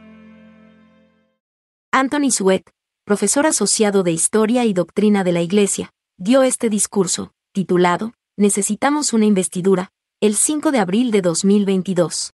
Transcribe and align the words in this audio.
Anthony 1.92 2.30
Sweat, 2.30 2.64
profesor 3.06 3.46
asociado 3.46 4.02
de 4.02 4.12
Historia 4.12 4.66
y 4.66 4.74
Doctrina 4.74 5.24
de 5.24 5.32
la 5.32 5.40
Iglesia, 5.40 5.94
dio 6.18 6.42
este 6.42 6.68
discurso, 6.68 7.32
titulado 7.54 8.12
Necesitamos 8.36 9.14
una 9.14 9.24
investidura, 9.24 9.92
el 10.20 10.34
5 10.34 10.72
de 10.72 10.80
abril 10.80 11.12
de 11.12 11.22
2022. 11.22 12.32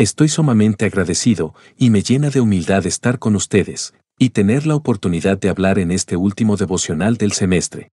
Estoy 0.00 0.28
sumamente 0.28 0.84
agradecido 0.84 1.54
y 1.76 1.90
me 1.90 2.02
llena 2.02 2.28
de 2.28 2.40
humildad 2.40 2.84
estar 2.86 3.20
con 3.20 3.36
ustedes 3.36 3.94
y 4.18 4.30
tener 4.30 4.66
la 4.66 4.74
oportunidad 4.74 5.38
de 5.38 5.48
hablar 5.48 5.78
en 5.78 5.92
este 5.92 6.16
último 6.16 6.56
devocional 6.56 7.16
del 7.16 7.30
semestre. 7.30 7.92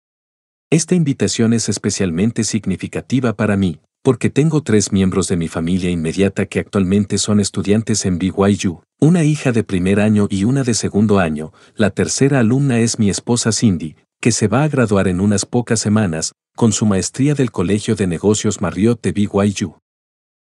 Esta 0.69 0.93
invitación 0.93 1.53
es 1.53 1.67
especialmente 1.67 2.43
significativa 2.43 3.33
para 3.33 3.57
mí, 3.57 3.79
porque 4.03 4.29
tengo 4.29 4.61
tres 4.61 4.91
miembros 4.91 5.27
de 5.27 5.37
mi 5.37 5.47
familia 5.47 5.89
inmediata 5.89 6.45
que 6.45 6.59
actualmente 6.59 7.17
son 7.17 7.39
estudiantes 7.39 8.05
en 8.05 8.20
BYU, 8.20 8.83
una 8.99 9.23
hija 9.23 9.51
de 9.51 9.63
primer 9.63 9.99
año 9.99 10.27
y 10.29 10.43
una 10.43 10.61
de 10.61 10.75
segundo 10.75 11.17
año, 11.17 11.53
la 11.73 11.89
tercera 11.89 12.37
alumna 12.37 12.79
es 12.81 12.99
mi 12.99 13.09
esposa 13.09 13.51
Cindy, 13.51 13.95
que 14.21 14.31
se 14.31 14.47
va 14.47 14.61
a 14.61 14.67
graduar 14.67 15.07
en 15.07 15.21
unas 15.21 15.47
pocas 15.47 15.79
semanas, 15.79 16.33
con 16.55 16.71
su 16.71 16.85
maestría 16.85 17.33
del 17.33 17.51
Colegio 17.51 17.95
de 17.95 18.07
Negocios 18.07 18.61
Marriott 18.61 19.01
de 19.01 19.11
BYU. 19.11 19.77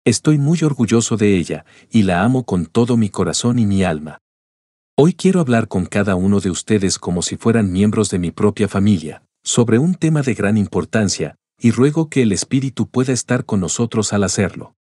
Estoy 0.05 0.39
muy 0.39 0.59
orgulloso 0.63 1.17
de 1.17 1.37
ella, 1.37 1.67
y 1.91 2.05
la 2.05 2.23
amo 2.23 2.45
con 2.45 2.67
todo 2.67 2.97
mi 2.97 3.11
corazón 3.11 3.59
y 3.59 3.67
mi 3.67 3.85
alma. 3.85 4.19
Hoy 4.97 5.13
quiero 5.13 5.41
hablar 5.41 5.69
con 5.69 5.87
cada 5.87 6.15
uno 6.15 6.41
de 6.41 6.51
ustedes 6.51 6.99
como 6.99 7.23
si 7.23 7.37
fueran 7.37 7.71
miembros 7.71 8.11
de 8.11 8.19
mi 8.19 8.31
propia 8.31 8.69
familia, 8.69 9.23
sobre 9.45 9.79
un 9.79 9.95
tema 9.95 10.23
de 10.23 10.35
gran 10.35 10.57
importancia, 10.57 11.37
y 11.61 11.73
ruego 11.73 12.09
que 12.09 12.23
el 12.23 12.33
Espíritu 12.33 12.89
pueda 12.89 13.13
estar 13.13 13.45
con 13.45 13.61
nosotros 13.61 14.13
al 14.13 14.25
hacerlo. 14.25 14.75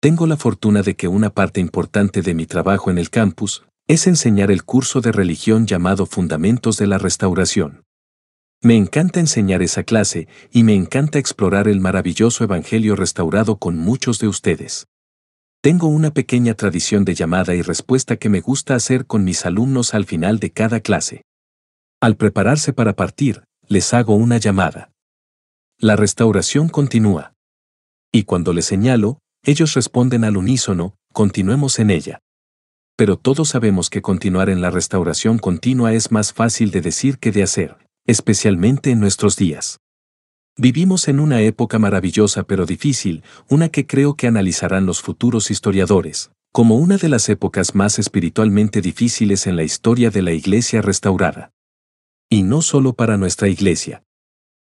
Tengo 0.00 0.26
la 0.26 0.36
fortuna 0.36 0.82
de 0.82 0.96
que 0.96 1.08
una 1.08 1.30
parte 1.30 1.60
importante 1.60 2.22
de 2.22 2.34
mi 2.34 2.46
trabajo 2.46 2.90
en 2.90 2.98
el 2.98 3.10
campus 3.10 3.64
es 3.86 4.06
enseñar 4.06 4.50
el 4.50 4.64
curso 4.64 5.00
de 5.00 5.12
religión 5.12 5.66
llamado 5.66 6.06
Fundamentos 6.06 6.76
de 6.76 6.86
la 6.86 6.98
Restauración. 6.98 7.84
Me 8.60 8.74
encanta 8.74 9.20
enseñar 9.20 9.62
esa 9.62 9.84
clase 9.84 10.26
y 10.50 10.64
me 10.64 10.74
encanta 10.74 11.20
explorar 11.20 11.68
el 11.68 11.80
maravilloso 11.80 12.42
Evangelio 12.42 12.96
restaurado 12.96 13.56
con 13.56 13.78
muchos 13.78 14.18
de 14.18 14.26
ustedes. 14.26 14.88
Tengo 15.60 15.86
una 15.86 16.10
pequeña 16.10 16.54
tradición 16.54 17.04
de 17.04 17.14
llamada 17.14 17.54
y 17.54 17.62
respuesta 17.62 18.16
que 18.16 18.28
me 18.28 18.40
gusta 18.40 18.74
hacer 18.74 19.06
con 19.06 19.22
mis 19.22 19.46
alumnos 19.46 19.94
al 19.94 20.06
final 20.06 20.40
de 20.40 20.50
cada 20.50 20.80
clase. 20.80 21.22
Al 22.00 22.16
prepararse 22.16 22.72
para 22.72 22.94
partir, 22.94 23.44
les 23.68 23.94
hago 23.94 24.16
una 24.16 24.38
llamada. 24.38 24.90
La 25.78 25.94
restauración 25.94 26.68
continúa. 26.68 27.34
Y 28.10 28.24
cuando 28.24 28.52
les 28.52 28.64
señalo, 28.64 29.20
ellos 29.44 29.74
responden 29.74 30.24
al 30.24 30.36
unísono, 30.36 30.96
continuemos 31.12 31.78
en 31.78 31.90
ella. 31.90 32.18
Pero 32.96 33.16
todos 33.16 33.50
sabemos 33.50 33.88
que 33.88 34.02
continuar 34.02 34.50
en 34.50 34.60
la 34.60 34.70
restauración 34.70 35.38
continua 35.38 35.92
es 35.92 36.10
más 36.10 36.32
fácil 36.32 36.72
de 36.72 36.80
decir 36.80 37.18
que 37.18 37.30
de 37.30 37.44
hacer 37.44 37.87
especialmente 38.08 38.90
en 38.90 39.00
nuestros 39.00 39.36
días. 39.36 39.80
Vivimos 40.56 41.06
en 41.08 41.20
una 41.20 41.42
época 41.42 41.78
maravillosa 41.78 42.42
pero 42.42 42.64
difícil, 42.64 43.22
una 43.48 43.68
que 43.68 43.86
creo 43.86 44.16
que 44.16 44.26
analizarán 44.26 44.86
los 44.86 45.02
futuros 45.02 45.50
historiadores, 45.52 46.30
como 46.50 46.76
una 46.76 46.96
de 46.96 47.10
las 47.10 47.28
épocas 47.28 47.74
más 47.74 47.98
espiritualmente 47.98 48.80
difíciles 48.80 49.46
en 49.46 49.56
la 49.56 49.62
historia 49.62 50.10
de 50.10 50.22
la 50.22 50.32
Iglesia 50.32 50.80
restaurada. 50.80 51.52
Y 52.30 52.44
no 52.44 52.62
solo 52.62 52.94
para 52.94 53.18
nuestra 53.18 53.48
Iglesia. 53.48 54.02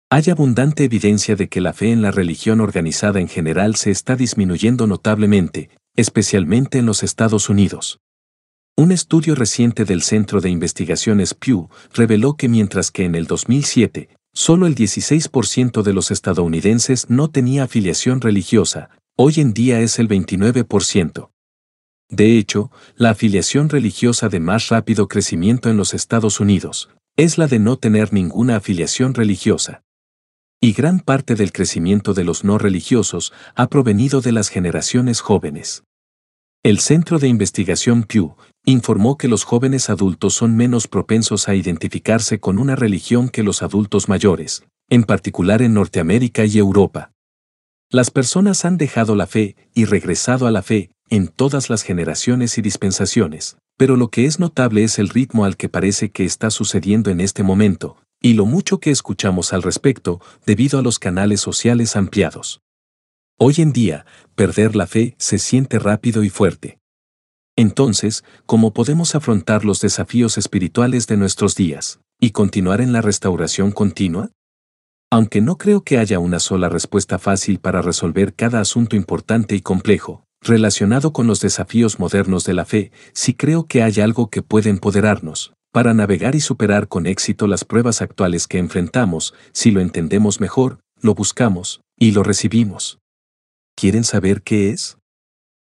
Hay 0.09 0.31
abundante 0.31 0.85
evidencia 0.85 1.35
de 1.35 1.47
que 1.47 1.61
la 1.61 1.73
fe 1.73 1.91
en 1.91 2.01
la 2.01 2.09
religión 2.09 2.59
organizada 2.59 3.19
en 3.19 3.27
general 3.27 3.75
se 3.75 3.91
está 3.91 4.15
disminuyendo 4.15 4.87
notablemente, 4.87 5.69
especialmente 5.95 6.79
en 6.79 6.87
los 6.87 7.03
Estados 7.03 7.49
Unidos. 7.49 7.99
Un 8.79 8.91
estudio 8.91 9.33
reciente 9.33 9.85
del 9.85 10.03
Centro 10.03 10.39
de 10.39 10.51
Investigaciones 10.51 11.33
Pew 11.33 11.67
reveló 11.95 12.35
que 12.35 12.47
mientras 12.47 12.91
que 12.91 13.05
en 13.05 13.15
el 13.15 13.25
2007, 13.25 14.07
solo 14.35 14.67
el 14.67 14.75
16% 14.75 15.81
de 15.81 15.93
los 15.93 16.11
estadounidenses 16.11 17.09
no 17.09 17.31
tenía 17.31 17.63
afiliación 17.63 18.21
religiosa, 18.21 18.91
hoy 19.15 19.33
en 19.37 19.53
día 19.53 19.79
es 19.79 19.97
el 19.97 20.07
29%. 20.07 21.31
De 22.09 22.37
hecho, 22.37 22.69
la 22.95 23.09
afiliación 23.09 23.69
religiosa 23.69 24.29
de 24.29 24.39
más 24.39 24.69
rápido 24.69 25.07
crecimiento 25.07 25.71
en 25.71 25.77
los 25.77 25.95
Estados 25.95 26.39
Unidos 26.39 26.91
es 27.15 27.39
la 27.39 27.47
de 27.47 27.57
no 27.57 27.77
tener 27.77 28.13
ninguna 28.13 28.57
afiliación 28.57 29.15
religiosa. 29.15 29.81
Y 30.61 30.73
gran 30.73 30.99
parte 30.99 31.33
del 31.33 31.51
crecimiento 31.51 32.13
de 32.13 32.25
los 32.25 32.43
no 32.43 32.59
religiosos 32.59 33.33
ha 33.55 33.69
provenido 33.69 34.21
de 34.21 34.33
las 34.33 34.49
generaciones 34.49 35.21
jóvenes. 35.21 35.81
El 36.63 36.79
Centro 36.79 37.17
de 37.17 37.27
Investigación 37.27 38.03
Pew 38.03 38.35
informó 38.71 39.17
que 39.17 39.29
los 39.29 39.45
jóvenes 39.45 39.89
adultos 39.89 40.33
son 40.33 40.57
menos 40.57 40.89
propensos 40.89 41.47
a 41.47 41.55
identificarse 41.55 42.39
con 42.41 42.59
una 42.59 42.75
religión 42.75 43.29
que 43.29 43.41
los 43.41 43.63
adultos 43.63 44.09
mayores, 44.09 44.65
en 44.89 45.05
particular 45.05 45.61
en 45.61 45.73
Norteamérica 45.73 46.43
y 46.43 46.57
Europa. 46.57 47.13
Las 47.89 48.11
personas 48.11 48.65
han 48.65 48.77
dejado 48.77 49.15
la 49.15 49.25
fe 49.25 49.55
y 49.73 49.85
regresado 49.85 50.47
a 50.47 50.51
la 50.51 50.63
fe 50.63 50.91
en 51.09 51.29
todas 51.29 51.69
las 51.69 51.83
generaciones 51.83 52.57
y 52.57 52.61
dispensaciones, 52.61 53.55
pero 53.77 53.95
lo 53.95 54.09
que 54.09 54.25
es 54.25 54.37
notable 54.37 54.83
es 54.83 54.99
el 54.99 55.07
ritmo 55.07 55.45
al 55.45 55.55
que 55.55 55.69
parece 55.69 56.11
que 56.11 56.25
está 56.25 56.49
sucediendo 56.49 57.09
en 57.09 57.21
este 57.21 57.43
momento, 57.43 57.95
y 58.21 58.33
lo 58.33 58.45
mucho 58.45 58.81
que 58.81 58.91
escuchamos 58.91 59.53
al 59.53 59.63
respecto 59.63 60.19
debido 60.45 60.77
a 60.77 60.81
los 60.81 60.99
canales 60.99 61.39
sociales 61.39 61.95
ampliados. 61.95 62.59
Hoy 63.37 63.55
en 63.59 63.71
día, 63.71 64.05
perder 64.35 64.75
la 64.75 64.87
fe 64.87 65.15
se 65.19 65.37
siente 65.37 65.79
rápido 65.79 66.25
y 66.25 66.29
fuerte. 66.29 66.79
Entonces, 67.57 68.23
¿cómo 68.45 68.71
podemos 68.71 69.15
afrontar 69.15 69.65
los 69.65 69.81
desafíos 69.81 70.37
espirituales 70.37 71.07
de 71.07 71.17
nuestros 71.17 71.55
días 71.55 71.99
y 72.19 72.29
continuar 72.29 72.81
en 72.81 72.93
la 72.93 73.01
restauración 73.01 73.71
continua? 73.71 74.29
Aunque 75.11 75.41
no 75.41 75.57
creo 75.57 75.81
que 75.81 75.97
haya 75.97 76.19
una 76.19 76.39
sola 76.39 76.69
respuesta 76.69 77.17
fácil 77.17 77.59
para 77.59 77.81
resolver 77.81 78.35
cada 78.35 78.59
asunto 78.59 78.95
importante 78.95 79.55
y 79.55 79.61
complejo, 79.61 80.23
relacionado 80.39 81.13
con 81.13 81.25
los 81.25 81.39
desafíos 81.39 81.97
modernos 81.97 82.43
de 82.43 82.53
la 82.53 82.65
fe, 82.65 82.91
sí 83.13 83.33
creo 83.33 83.65
que 83.65 83.81
hay 83.81 84.01
algo 84.01 84.29
que 84.29 84.43
puede 84.43 84.69
empoderarnos, 84.69 85.53
para 85.71 85.95
navegar 85.95 86.35
y 86.35 86.41
superar 86.41 86.87
con 86.87 87.07
éxito 87.07 87.47
las 87.47 87.65
pruebas 87.65 88.03
actuales 88.03 88.47
que 88.47 88.59
enfrentamos, 88.59 89.33
si 89.51 89.71
lo 89.71 89.81
entendemos 89.81 90.39
mejor, 90.39 90.79
lo 91.01 91.15
buscamos, 91.15 91.81
y 91.97 92.11
lo 92.11 92.21
recibimos. 92.21 92.99
¿Quieren 93.75 94.03
saber 94.03 94.43
qué 94.43 94.69
es? 94.69 94.97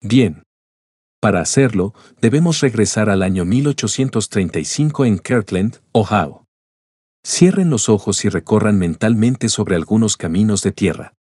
Bien. 0.02 0.42
Para 1.20 1.42
hacerlo, 1.42 1.92
debemos 2.22 2.60
regresar 2.60 3.10
al 3.10 3.22
año 3.22 3.44
1835 3.44 5.04
en 5.04 5.18
Kirtland, 5.18 5.76
Ohio. 5.92 6.46
Cierren 7.22 7.68
los 7.68 7.90
ojos 7.90 8.24
y 8.24 8.30
recorran 8.30 8.78
mentalmente 8.78 9.50
sobre 9.50 9.76
algunos 9.76 10.16
caminos 10.16 10.62
de 10.62 10.72
tierra. 10.72 11.12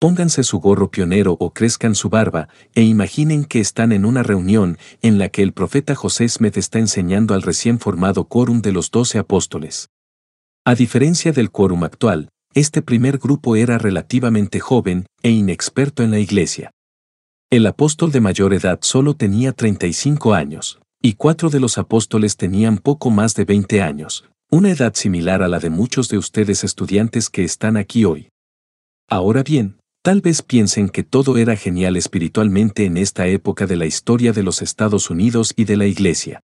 Pónganse 0.00 0.44
su 0.44 0.60
gorro 0.60 0.90
pionero 0.90 1.36
o 1.38 1.52
crezcan 1.52 1.94
su 1.94 2.08
barba 2.08 2.48
e 2.74 2.82
imaginen 2.84 3.44
que 3.44 3.60
están 3.60 3.92
en 3.92 4.06
una 4.06 4.22
reunión 4.22 4.78
en 5.02 5.18
la 5.18 5.28
que 5.28 5.42
el 5.42 5.52
profeta 5.52 5.94
José 5.94 6.26
Smith 6.30 6.56
está 6.56 6.78
enseñando 6.78 7.34
al 7.34 7.42
recién 7.42 7.80
formado 7.80 8.24
quórum 8.28 8.62
de 8.62 8.72
los 8.72 8.90
doce 8.90 9.18
apóstoles. 9.18 9.90
A 10.64 10.74
diferencia 10.74 11.32
del 11.32 11.50
quórum 11.50 11.84
actual, 11.84 12.30
este 12.54 12.80
primer 12.80 13.18
grupo 13.18 13.56
era 13.56 13.76
relativamente 13.76 14.58
joven 14.58 15.06
e 15.22 15.30
inexperto 15.30 16.02
en 16.02 16.12
la 16.12 16.18
iglesia. 16.18 16.70
El 17.50 17.66
apóstol 17.66 18.12
de 18.12 18.20
mayor 18.20 18.52
edad 18.52 18.80
solo 18.82 19.14
tenía 19.14 19.54
35 19.54 20.34
años, 20.34 20.80
y 21.00 21.14
cuatro 21.14 21.48
de 21.48 21.60
los 21.60 21.78
apóstoles 21.78 22.36
tenían 22.36 22.76
poco 22.76 23.08
más 23.08 23.34
de 23.34 23.46
20 23.46 23.80
años, 23.80 24.28
una 24.50 24.70
edad 24.70 24.92
similar 24.94 25.42
a 25.42 25.48
la 25.48 25.58
de 25.58 25.70
muchos 25.70 26.10
de 26.10 26.18
ustedes 26.18 26.62
estudiantes 26.62 27.30
que 27.30 27.44
están 27.44 27.78
aquí 27.78 28.04
hoy. 28.04 28.28
Ahora 29.08 29.42
bien, 29.42 29.78
tal 30.02 30.20
vez 30.20 30.42
piensen 30.42 30.90
que 30.90 31.04
todo 31.04 31.38
era 31.38 31.56
genial 31.56 31.96
espiritualmente 31.96 32.84
en 32.84 32.98
esta 32.98 33.26
época 33.28 33.66
de 33.66 33.76
la 33.76 33.86
historia 33.86 34.34
de 34.34 34.42
los 34.42 34.60
Estados 34.60 35.08
Unidos 35.08 35.54
y 35.56 35.64
de 35.64 35.78
la 35.78 35.86
Iglesia. 35.86 36.40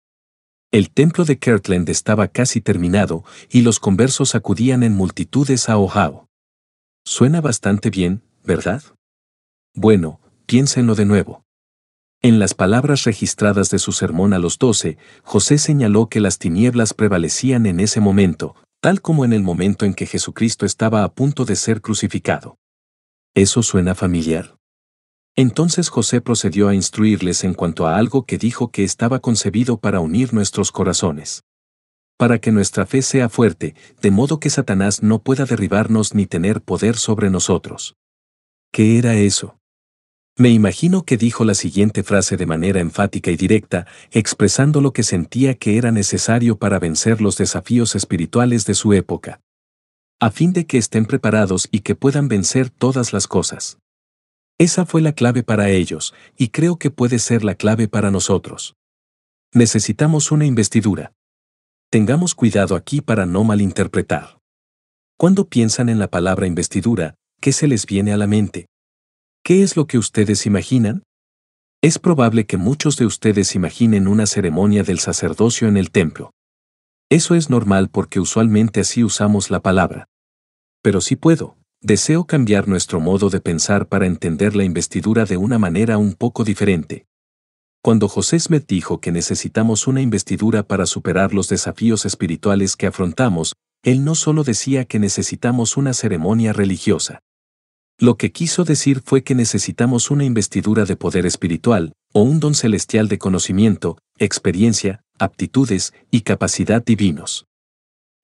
El 0.71 0.91
templo 0.91 1.25
de 1.25 1.39
Kirtland 1.39 1.89
estaba 1.89 2.29
casi 2.29 2.61
terminado 2.61 3.25
y 3.49 3.63
los 3.63 3.81
conversos 3.81 4.35
acudían 4.35 4.83
en 4.83 4.93
multitudes 4.93 5.71
a 5.71 5.79
Ohio. 5.79 6.29
Suena 7.07 7.41
bastante 7.41 7.89
bien, 7.89 8.23
¿verdad? 8.45 8.83
Bueno, 9.75 10.20
piénsenlo 10.51 10.97
de 10.97 11.05
nuevo. 11.05 11.45
En 12.23 12.41
las 12.41 12.55
palabras 12.55 13.05
registradas 13.05 13.71
de 13.71 13.79
su 13.79 13.93
sermón 13.93 14.33
a 14.33 14.41
los 14.41 14.59
doce, 14.59 14.99
José 15.23 15.59
señaló 15.59 16.09
que 16.09 16.19
las 16.19 16.39
tinieblas 16.41 16.93
prevalecían 16.93 17.67
en 17.67 17.79
ese 17.79 18.01
momento, 18.01 18.57
tal 18.81 19.01
como 19.01 19.25
en 19.25 19.33
el 19.33 19.45
momento 19.45 19.85
en 19.85 19.95
que 19.95 20.07
Jesucristo 20.07 20.67
estaba 20.67 21.05
a 21.05 21.15
punto 21.15 21.45
de 21.45 21.55
ser 21.55 21.81
crucificado. 21.81 22.57
¿Eso 23.33 23.63
suena 23.63 23.95
familiar? 23.95 24.57
Entonces 25.37 25.89
José 25.89 26.21
procedió 26.21 26.67
a 26.67 26.75
instruirles 26.75 27.45
en 27.45 27.55
cuanto 27.55 27.87
a 27.87 27.97
algo 27.97 28.25
que 28.25 28.37
dijo 28.37 28.73
que 28.73 28.83
estaba 28.83 29.21
concebido 29.21 29.79
para 29.79 30.01
unir 30.01 30.35
nuestros 30.35 30.73
corazones. 30.73 31.45
Para 32.17 32.41
que 32.41 32.51
nuestra 32.51 32.87
fe 32.87 33.03
sea 33.03 33.29
fuerte, 33.29 33.77
de 34.03 34.11
modo 34.11 34.41
que 34.41 34.51
Satanás 34.51 35.01
no 35.01 35.23
pueda 35.23 35.45
derribarnos 35.45 36.13
ni 36.13 36.27
tener 36.27 36.61
poder 36.61 36.97
sobre 36.97 37.31
nosotros. 37.31 37.95
¿Qué 38.73 38.99
era 38.99 39.15
eso? 39.15 39.60
Me 40.41 40.49
imagino 40.49 41.03
que 41.03 41.19
dijo 41.19 41.45
la 41.45 41.53
siguiente 41.53 42.03
frase 42.03 42.39
de 42.39 42.47
manera 42.47 42.81
enfática 42.81 43.31
y 43.31 43.37
directa, 43.37 43.87
expresando 44.11 44.81
lo 44.81 44.95
que 44.95 45.03
sentía 45.03 45.55
que 45.59 45.77
era 45.77 45.93
necesario 45.93 46.57
para 46.57 46.79
vencer 46.79 47.21
los 47.21 47.37
desafíos 47.37 47.95
espirituales 47.95 48.65
de 48.65 48.73
su 48.73 48.95
época. 48.95 49.43
A 50.19 50.31
fin 50.31 50.55
de 50.55 50.65
que 50.67 50.79
estén 50.79 51.05
preparados 51.05 51.69
y 51.71 51.81
que 51.81 51.95
puedan 51.95 52.29
vencer 52.29 52.71
todas 52.71 53.13
las 53.13 53.29
cosas. 53.29 53.77
Esa 54.57 54.87
fue 54.87 55.03
la 55.03 55.13
clave 55.13 55.43
para 55.43 55.69
ellos, 55.69 56.15
y 56.39 56.49
creo 56.49 56.79
que 56.79 56.91
puede 56.91 57.19
ser 57.19 57.45
la 57.45 57.55
clave 57.55 57.87
para 57.87 58.11
nosotros. 58.11 58.77
Necesitamos 59.53 60.33
una 60.33 60.47
investidura. 60.47 61.13
Tengamos 61.91 62.35
cuidado 62.35 62.77
aquí 62.77 63.03
para 63.03 63.27
no 63.27 63.45
malinterpretar. 63.45 64.39
Cuando 65.19 65.51
piensan 65.51 65.91
en 65.91 65.99
la 65.99 66.09
palabra 66.09 66.47
investidura, 66.47 67.15
¿qué 67.43 67.53
se 67.53 67.69
les 67.69 67.85
viene 67.85 68.15
a 68.15 68.17
la 68.17 68.27
mente? 68.27 68.71
¿Qué 69.43 69.63
es 69.63 69.77
lo 69.77 69.87
que 69.87 69.99
ustedes 69.99 70.45
imaginan? 70.47 71.03
Es 71.83 71.99
probable 71.99 72.45
que 72.45 72.59
muchos 72.59 72.97
de 72.97 73.07
ustedes 73.07 73.55
imaginen 73.55 74.07
una 74.07 74.27
ceremonia 74.27 74.83
del 74.83 74.99
sacerdocio 74.99 75.67
en 75.67 75.79
el 75.79 75.91
templo. 75.91 76.31
Eso 77.11 77.35
es 77.35 77.49
normal 77.49 77.89
porque 77.89 78.21
usualmente 78.21 78.81
así 78.81 79.03
usamos 79.03 79.51
la 79.51 79.61
palabra. 79.61 80.07
Pero 80.83 81.01
si 81.01 81.17
puedo, 81.17 81.57
deseo 81.81 82.27
cambiar 82.27 82.69
nuestro 82.69 83.01
modo 83.01 83.31
de 83.31 83.41
pensar 83.41 83.89
para 83.89 84.07
entender 84.07 84.55
la 84.55 84.65
investidura 84.65 85.25
de 85.25 85.39
una 85.39 85.59
manera 85.59 85.97
un 85.97 86.13
poco 86.13 86.45
diferente. 86.45 87.07
Cuando 87.83 88.09
José 88.09 88.39
Smith 88.39 88.67
dijo 88.69 89.01
que 89.01 89.11
necesitamos 89.11 89.87
una 89.87 90.03
investidura 90.03 90.63
para 90.65 90.85
superar 90.85 91.33
los 91.33 91.49
desafíos 91.49 92.05
espirituales 92.05 92.77
que 92.77 92.87
afrontamos, 92.87 93.55
él 93.83 94.05
no 94.05 94.15
solo 94.15 94.45
decía 94.45 94.85
que 94.85 94.99
necesitamos 94.99 95.79
una 95.79 95.95
ceremonia 95.95 96.53
religiosa. 96.53 97.21
Lo 98.01 98.17
que 98.17 98.33
quiso 98.33 98.65
decir 98.65 99.03
fue 99.05 99.23
que 99.23 99.35
necesitamos 99.35 100.11
una 100.11 100.25
investidura 100.25 100.87
de 100.87 100.97
poder 100.97 101.27
espiritual, 101.27 101.93
o 102.15 102.23
un 102.23 102.41
don 102.41 102.55
celestial 102.55 103.09
de 103.09 103.19
conocimiento, 103.19 103.99
experiencia, 104.19 105.03
aptitudes 105.19 105.93
y 106.11 106.23
capacidad 106.23 106.83
divinos. 106.83 107.45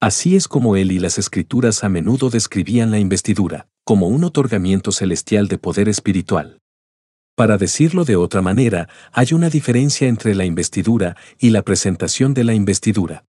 Así 0.01 0.35
es 0.35 0.47
como 0.47 0.77
él 0.77 0.91
y 0.91 0.97
las 0.97 1.19
escrituras 1.19 1.83
a 1.83 1.89
menudo 1.89 2.31
describían 2.31 2.89
la 2.89 2.97
investidura, 2.97 3.67
como 3.85 4.07
un 4.07 4.23
otorgamiento 4.23 4.91
celestial 4.91 5.47
de 5.47 5.59
poder 5.59 5.89
espiritual. 5.89 6.57
Para 7.35 7.59
decirlo 7.59 8.03
de 8.03 8.15
otra 8.15 8.41
manera, 8.41 8.89
hay 9.11 9.27
una 9.33 9.51
diferencia 9.51 10.07
entre 10.07 10.33
la 10.33 10.45
investidura 10.45 11.15
y 11.37 11.51
la 11.51 11.61
presentación 11.61 12.33
de 12.33 12.43
la 12.43 12.55
investidura. 12.55 13.25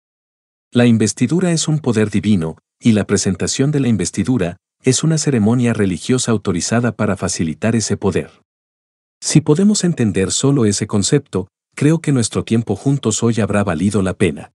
La 0.72 0.86
investidura 0.86 1.52
es 1.52 1.68
un 1.68 1.80
poder 1.80 2.12
divino, 2.12 2.60
y 2.80 2.92
la 2.92 3.06
presentación 3.06 3.72
de 3.72 3.80
la 3.80 3.88
investidura 3.88 4.58
es 4.86 5.04
una 5.04 5.18
ceremonia 5.18 5.74
religiosa 5.74 6.32
autorizada 6.32 6.96
para 6.96 7.18
facilitar 7.18 7.76
ese 7.76 7.98
poder. 7.98 8.30
Si 9.20 9.42
podemos 9.42 9.84
entender 9.84 10.32
solo 10.32 10.66
ese 10.66 10.86
concepto, 10.86 11.48
creo 11.76 12.00
que 12.00 12.12
nuestro 12.12 12.44
tiempo 12.44 12.76
juntos 12.76 13.24
hoy 13.24 13.42
habrá 13.42 13.64
valido 13.64 14.04
la 14.04 14.14
pena. 14.14 14.54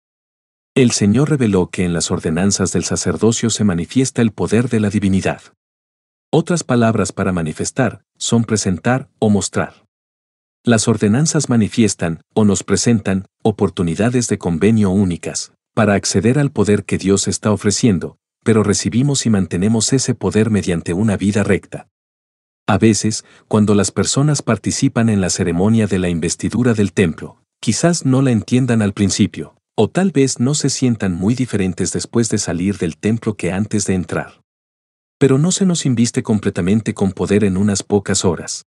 El 0.77 0.93
Señor 0.93 1.31
reveló 1.31 1.69
que 1.69 1.85
en 1.85 1.93
las 1.93 2.13
ordenanzas 2.13 2.71
del 2.71 2.85
sacerdocio 2.85 3.51
se 3.51 3.65
manifiesta 3.65 4.23
el 4.23 4.31
poder 4.31 4.69
de 4.69 4.79
la 4.79 4.89
divinidad. 4.89 5.43
Otras 6.31 6.63
palabras 6.63 7.11
para 7.11 7.33
manifestar 7.33 8.05
son 8.17 8.45
presentar 8.45 9.11
o 9.19 9.31
mostrar. 9.31 9.85
Las 10.63 10.87
ordenanzas 10.87 11.49
manifiestan 11.49 12.23
o 12.35 12.45
nos 12.45 12.63
presentan 12.63 13.27
oportunidades 13.43 14.29
de 14.29 14.39
convenio 14.39 14.91
únicas 14.91 15.53
para 15.75 15.95
acceder 15.95 16.39
al 16.39 16.53
poder 16.53 16.85
que 16.85 16.99
Dios 16.99 17.27
está 17.27 17.51
ofreciendo, 17.51 18.20
pero 18.45 18.63
recibimos 18.63 19.27
y 19.27 19.31
mantenemos 19.31 19.93
ese 19.93 20.15
poder 20.15 20.51
mediante 20.51 20.93
una 20.93 21.17
vida 21.17 21.43
recta. 21.43 21.89
A 22.67 22.79
veces, 22.79 23.25
cuando 23.49 23.75
las 23.75 23.91
personas 23.91 24.43
participan 24.43 25.09
en 25.09 25.21
la 25.21 25.31
ceremonia 25.31 25.87
de 25.87 25.99
la 25.99 26.09
investidura 26.09 26.73
del 26.73 26.93
templo, 26.93 27.43
quizás 27.61 28.07
no 28.07 28.23
la 28.23 28.31
entiendan 28.31 28.81
al 28.81 28.93
principio, 28.93 29.57
o 29.77 29.89
tal 29.89 30.13
vez 30.13 30.41
no 30.41 30.55
se 30.55 30.71
sientan 30.71 31.15
muy 31.15 31.35
diferentes 31.35 31.93
después 31.93 32.29
de 32.29 32.39
salir 32.39 32.79
del 32.79 32.97
templo 32.97 33.35
que 33.35 33.51
antes 33.51 33.87
de 33.87 33.95
entrar. 33.95 34.43
Pero 35.19 35.39
no 35.39 35.53
se 35.53 35.67
nos 35.67 35.85
inviste 35.85 36.23
completamente 36.23 36.95
con 36.95 37.13
poder 37.13 37.45
en 37.45 37.57
unas 37.57 37.83
pocas 37.83 38.25
horas. 38.25 38.67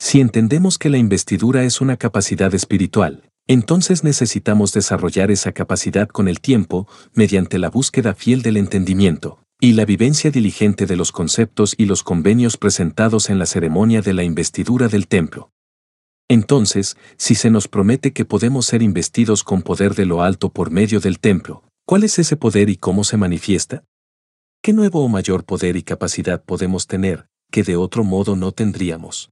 Si 0.00 0.20
entendemos 0.20 0.78
que 0.78 0.90
la 0.90 0.98
investidura 0.98 1.64
es 1.64 1.80
una 1.80 1.96
capacidad 1.96 2.54
espiritual, 2.54 3.27
entonces 3.48 4.04
necesitamos 4.04 4.72
desarrollar 4.72 5.30
esa 5.30 5.52
capacidad 5.52 6.06
con 6.06 6.28
el 6.28 6.40
tiempo, 6.40 6.86
mediante 7.14 7.58
la 7.58 7.70
búsqueda 7.70 8.14
fiel 8.14 8.42
del 8.42 8.58
entendimiento, 8.58 9.40
y 9.58 9.72
la 9.72 9.86
vivencia 9.86 10.30
diligente 10.30 10.84
de 10.84 10.96
los 10.96 11.12
conceptos 11.12 11.74
y 11.78 11.86
los 11.86 12.02
convenios 12.02 12.58
presentados 12.58 13.30
en 13.30 13.38
la 13.38 13.46
ceremonia 13.46 14.02
de 14.02 14.12
la 14.12 14.22
investidura 14.22 14.88
del 14.88 15.08
templo. 15.08 15.50
Entonces, 16.28 16.98
si 17.16 17.34
se 17.34 17.50
nos 17.50 17.68
promete 17.68 18.12
que 18.12 18.26
podemos 18.26 18.66
ser 18.66 18.82
investidos 18.82 19.42
con 19.42 19.62
poder 19.62 19.94
de 19.94 20.04
lo 20.04 20.22
alto 20.22 20.50
por 20.50 20.70
medio 20.70 21.00
del 21.00 21.18
templo, 21.18 21.64
¿cuál 21.86 22.04
es 22.04 22.18
ese 22.18 22.36
poder 22.36 22.68
y 22.68 22.76
cómo 22.76 23.02
se 23.02 23.16
manifiesta? 23.16 23.82
¿Qué 24.62 24.74
nuevo 24.74 25.02
o 25.02 25.08
mayor 25.08 25.44
poder 25.44 25.76
y 25.76 25.82
capacidad 25.82 26.44
podemos 26.44 26.86
tener, 26.86 27.28
que 27.50 27.62
de 27.62 27.76
otro 27.76 28.04
modo 28.04 28.36
no 28.36 28.52
tendríamos? 28.52 29.30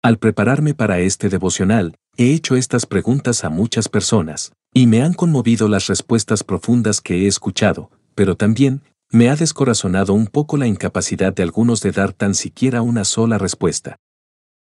Al 0.00 0.18
prepararme 0.18 0.74
para 0.74 1.00
este 1.00 1.28
devocional, 1.28 1.96
he 2.22 2.34
hecho 2.34 2.56
estas 2.56 2.86
preguntas 2.86 3.44
a 3.44 3.50
muchas 3.50 3.88
personas, 3.88 4.52
y 4.74 4.86
me 4.86 5.02
han 5.02 5.12
conmovido 5.12 5.68
las 5.68 5.86
respuestas 5.86 6.44
profundas 6.44 7.00
que 7.00 7.24
he 7.24 7.26
escuchado, 7.26 7.90
pero 8.14 8.36
también 8.36 8.82
me 9.10 9.28
ha 9.28 9.36
descorazonado 9.36 10.14
un 10.14 10.26
poco 10.26 10.56
la 10.56 10.66
incapacidad 10.66 11.34
de 11.34 11.42
algunos 11.42 11.80
de 11.80 11.92
dar 11.92 12.12
tan 12.12 12.34
siquiera 12.34 12.80
una 12.80 13.04
sola 13.04 13.38
respuesta. 13.38 13.96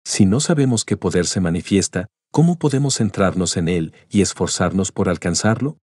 Si 0.05 0.27
no 0.27 0.41
sabemos 0.41 0.85
qué 0.85 0.97
poder 0.97 1.27
se 1.27 1.41
manifiesta, 1.41 2.09
¿cómo 2.33 2.59
podemos 2.59 2.97
centrarnos 2.97 3.57
en 3.57 3.69
él 3.69 3.93
y 4.11 4.23
esforzarnos 4.23 4.91
por 4.91 5.09
alcanzarlo? 5.09 5.79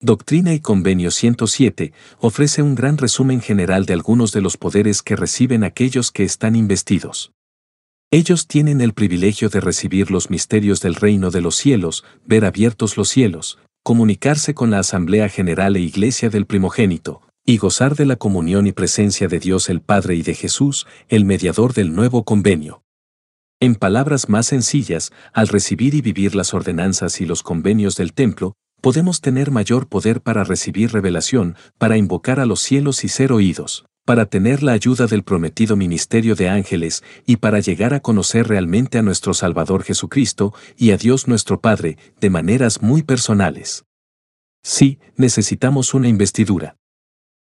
Doctrina 0.00 0.52
y 0.52 0.60
Convenio 0.60 1.10
107 1.10 1.92
ofrece 2.18 2.62
un 2.62 2.74
gran 2.74 2.98
resumen 2.98 3.40
general 3.40 3.86
de 3.86 3.92
algunos 3.92 4.32
de 4.32 4.40
los 4.40 4.56
poderes 4.56 5.02
que 5.02 5.16
reciben 5.16 5.62
aquellos 5.62 6.10
que 6.10 6.24
están 6.24 6.56
investidos. 6.56 7.32
Ellos 8.12 8.46
tienen 8.46 8.80
el 8.80 8.92
privilegio 8.92 9.48
de 9.48 9.60
recibir 9.60 10.12
los 10.12 10.30
misterios 10.30 10.80
del 10.80 10.94
reino 10.94 11.32
de 11.32 11.40
los 11.40 11.56
cielos, 11.56 12.04
ver 12.24 12.44
abiertos 12.44 12.96
los 12.96 13.08
cielos, 13.08 13.58
comunicarse 13.82 14.54
con 14.54 14.70
la 14.70 14.78
Asamblea 14.78 15.28
General 15.28 15.74
e 15.74 15.80
Iglesia 15.80 16.30
del 16.30 16.46
Primogénito, 16.46 17.22
y 17.44 17.58
gozar 17.58 17.96
de 17.96 18.06
la 18.06 18.14
comunión 18.14 18.68
y 18.68 18.72
presencia 18.72 19.26
de 19.26 19.40
Dios 19.40 19.68
el 19.68 19.80
Padre 19.80 20.14
y 20.14 20.22
de 20.22 20.34
Jesús, 20.34 20.86
el 21.08 21.24
mediador 21.24 21.74
del 21.74 21.96
nuevo 21.96 22.22
convenio. 22.22 22.84
En 23.58 23.74
palabras 23.74 24.28
más 24.28 24.46
sencillas, 24.46 25.10
al 25.32 25.48
recibir 25.48 25.94
y 25.94 26.00
vivir 26.00 26.36
las 26.36 26.54
ordenanzas 26.54 27.20
y 27.20 27.26
los 27.26 27.42
convenios 27.42 27.96
del 27.96 28.12
templo, 28.12 28.54
podemos 28.80 29.20
tener 29.20 29.50
mayor 29.50 29.88
poder 29.88 30.20
para 30.20 30.44
recibir 30.44 30.92
revelación, 30.92 31.56
para 31.76 31.96
invocar 31.96 32.38
a 32.38 32.46
los 32.46 32.60
cielos 32.60 33.02
y 33.02 33.08
ser 33.08 33.32
oídos 33.32 33.84
para 34.06 34.26
tener 34.26 34.62
la 34.62 34.72
ayuda 34.72 35.06
del 35.06 35.24
prometido 35.24 35.76
ministerio 35.76 36.36
de 36.36 36.48
ángeles 36.48 37.02
y 37.26 37.36
para 37.36 37.58
llegar 37.60 37.92
a 37.92 38.00
conocer 38.00 38.46
realmente 38.48 38.98
a 38.98 39.02
nuestro 39.02 39.34
Salvador 39.34 39.82
Jesucristo 39.82 40.54
y 40.78 40.92
a 40.92 40.96
Dios 40.96 41.28
nuestro 41.28 41.60
Padre 41.60 41.98
de 42.20 42.30
maneras 42.30 42.80
muy 42.80 43.02
personales. 43.02 43.84
Sí, 44.62 45.00
necesitamos 45.16 45.92
una 45.92 46.08
investidura. 46.08 46.76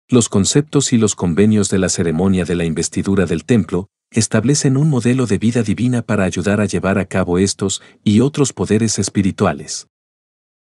Los 0.08 0.28
conceptos 0.28 0.92
y 0.92 0.98
los 0.98 1.14
convenios 1.14 1.70
de 1.70 1.78
la 1.78 1.88
ceremonia 1.88 2.44
de 2.44 2.54
la 2.54 2.64
investidura 2.64 3.24
del 3.24 3.44
templo 3.44 3.88
establecen 4.10 4.76
un 4.76 4.90
modelo 4.90 5.26
de 5.26 5.38
vida 5.38 5.62
divina 5.62 6.02
para 6.02 6.24
ayudar 6.24 6.60
a 6.60 6.66
llevar 6.66 6.98
a 6.98 7.06
cabo 7.06 7.38
estos 7.38 7.80
y 8.04 8.20
otros 8.20 8.52
poderes 8.52 8.98
espirituales. 8.98 9.86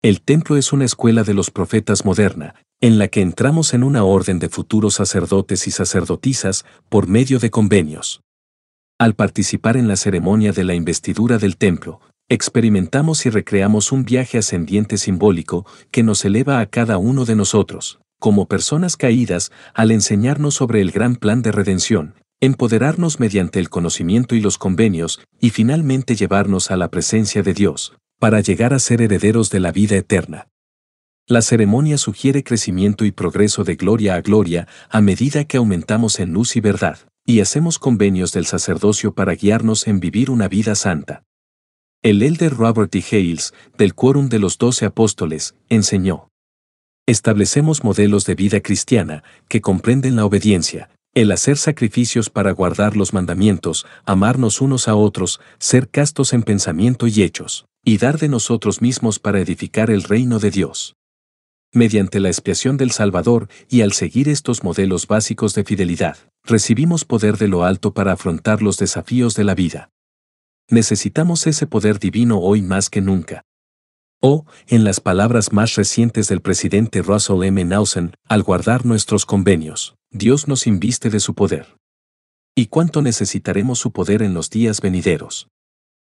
El 0.01 0.21
templo 0.21 0.57
es 0.57 0.73
una 0.73 0.85
escuela 0.85 1.23
de 1.23 1.33
los 1.33 1.51
profetas 1.51 2.05
moderna, 2.05 2.55
en 2.81 2.97
la 2.97 3.07
que 3.07 3.21
entramos 3.21 3.73
en 3.73 3.83
una 3.83 4.03
orden 4.03 4.39
de 4.39 4.49
futuros 4.49 4.95
sacerdotes 4.95 5.67
y 5.67 5.71
sacerdotisas 5.71 6.65
por 6.89 7.07
medio 7.07 7.39
de 7.39 7.49
convenios. 7.49 8.21
Al 8.99 9.15
participar 9.15 9.77
en 9.77 9.87
la 9.87 9.95
ceremonia 9.95 10.51
de 10.51 10.63
la 10.63 10.73
investidura 10.73 11.37
del 11.37 11.57
templo, 11.57 11.99
experimentamos 12.29 13.25
y 13.25 13.29
recreamos 13.29 13.91
un 13.91 14.05
viaje 14.05 14.37
ascendiente 14.37 14.97
simbólico 14.97 15.65
que 15.91 16.03
nos 16.03 16.25
eleva 16.25 16.59
a 16.59 16.65
cada 16.65 16.97
uno 16.97 17.25
de 17.25 17.35
nosotros, 17.35 17.99
como 18.19 18.47
personas 18.47 18.97
caídas, 18.97 19.51
al 19.73 19.91
enseñarnos 19.91 20.55
sobre 20.55 20.81
el 20.81 20.91
gran 20.91 21.15
plan 21.15 21.41
de 21.41 21.51
redención, 21.51 22.15
empoderarnos 22.39 23.19
mediante 23.19 23.59
el 23.59 23.69
conocimiento 23.69 24.35
y 24.35 24.41
los 24.41 24.57
convenios, 24.57 25.21
y 25.39 25.51
finalmente 25.51 26.15
llevarnos 26.15 26.71
a 26.71 26.77
la 26.77 26.89
presencia 26.89 27.43
de 27.43 27.53
Dios, 27.53 27.95
para 28.19 28.41
llegar 28.41 28.73
a 28.73 28.79
ser 28.79 29.01
herederos 29.01 29.49
de 29.49 29.59
la 29.59 29.71
vida 29.71 29.95
eterna. 29.95 30.47
La 31.27 31.41
ceremonia 31.41 31.97
sugiere 31.97 32.43
crecimiento 32.43 33.03
y 33.03 33.11
progreso 33.11 33.63
de 33.63 33.75
gloria 33.75 34.13
a 34.13 34.21
gloria 34.21 34.67
a 34.91 35.01
medida 35.01 35.43
que 35.45 35.57
aumentamos 35.57 36.19
en 36.19 36.33
luz 36.33 36.55
y 36.55 36.59
verdad, 36.59 36.99
y 37.25 37.39
hacemos 37.39 37.79
convenios 37.79 38.31
del 38.31 38.45
sacerdocio 38.45 39.15
para 39.15 39.33
guiarnos 39.33 39.87
en 39.87 39.99
vivir 39.99 40.29
una 40.29 40.47
vida 40.47 40.75
santa. 40.75 41.23
El 42.03 42.21
elder 42.21 42.53
Robert 42.53 42.91
D. 42.91 43.03
Hales, 43.11 43.55
del 43.75 43.95
Quórum 43.95 44.29
de 44.29 44.37
los 44.37 44.59
Doce 44.59 44.85
Apóstoles, 44.85 45.55
enseñó. 45.67 46.29
Establecemos 47.07 47.83
modelos 47.83 48.27
de 48.27 48.35
vida 48.35 48.59
cristiana 48.59 49.23
que 49.47 49.61
comprenden 49.61 50.15
la 50.15 50.25
obediencia, 50.25 50.91
el 51.15 51.31
hacer 51.31 51.57
sacrificios 51.57 52.29
para 52.29 52.51
guardar 52.51 52.95
los 52.95 53.13
mandamientos, 53.13 53.87
amarnos 54.05 54.61
unos 54.61 54.87
a 54.87 54.93
otros, 54.93 55.41
ser 55.57 55.89
castos 55.89 56.33
en 56.33 56.43
pensamiento 56.43 57.07
y 57.07 57.23
hechos, 57.23 57.65
y 57.83 57.97
dar 57.97 58.19
de 58.19 58.29
nosotros 58.29 58.79
mismos 58.79 59.17
para 59.17 59.39
edificar 59.39 59.89
el 59.89 60.03
reino 60.03 60.37
de 60.37 60.51
Dios. 60.51 60.95
Mediante 61.75 62.21
la 62.21 62.29
expiación 62.29 62.77
del 62.77 62.91
Salvador 62.91 63.49
y 63.67 63.81
al 63.81 63.91
seguir 63.91 64.29
estos 64.29 64.63
modelos 64.63 65.07
básicos 65.07 65.53
de 65.55 65.65
fidelidad, 65.65 66.17
recibimos 66.45 67.03
poder 67.03 67.37
de 67.37 67.49
lo 67.49 67.65
alto 67.65 67.93
para 67.93 68.13
afrontar 68.13 68.61
los 68.61 68.77
desafíos 68.77 69.35
de 69.35 69.43
la 69.43 69.55
vida. 69.55 69.89
Necesitamos 70.69 71.45
ese 71.47 71.67
poder 71.67 71.99
divino 71.99 72.39
hoy 72.39 72.61
más 72.61 72.89
que 72.89 73.01
nunca. 73.01 73.43
O, 74.21 74.45
en 74.67 74.85
las 74.85 75.01
palabras 75.01 75.51
más 75.51 75.75
recientes 75.75 76.29
del 76.29 76.39
presidente 76.39 77.01
Russell 77.01 77.43
M. 77.43 77.65
Nelson, 77.65 78.15
al 78.29 78.41
guardar 78.41 78.85
nuestros 78.85 79.25
convenios, 79.25 79.95
Dios 80.11 80.47
nos 80.47 80.67
inviste 80.67 81.09
de 81.09 81.19
su 81.19 81.33
poder. 81.33 81.75
¿Y 82.55 82.67
cuánto 82.67 83.01
necesitaremos 83.01 83.79
su 83.79 83.91
poder 83.91 84.21
en 84.21 84.33
los 84.33 84.49
días 84.49 84.79
venideros? 84.79 85.49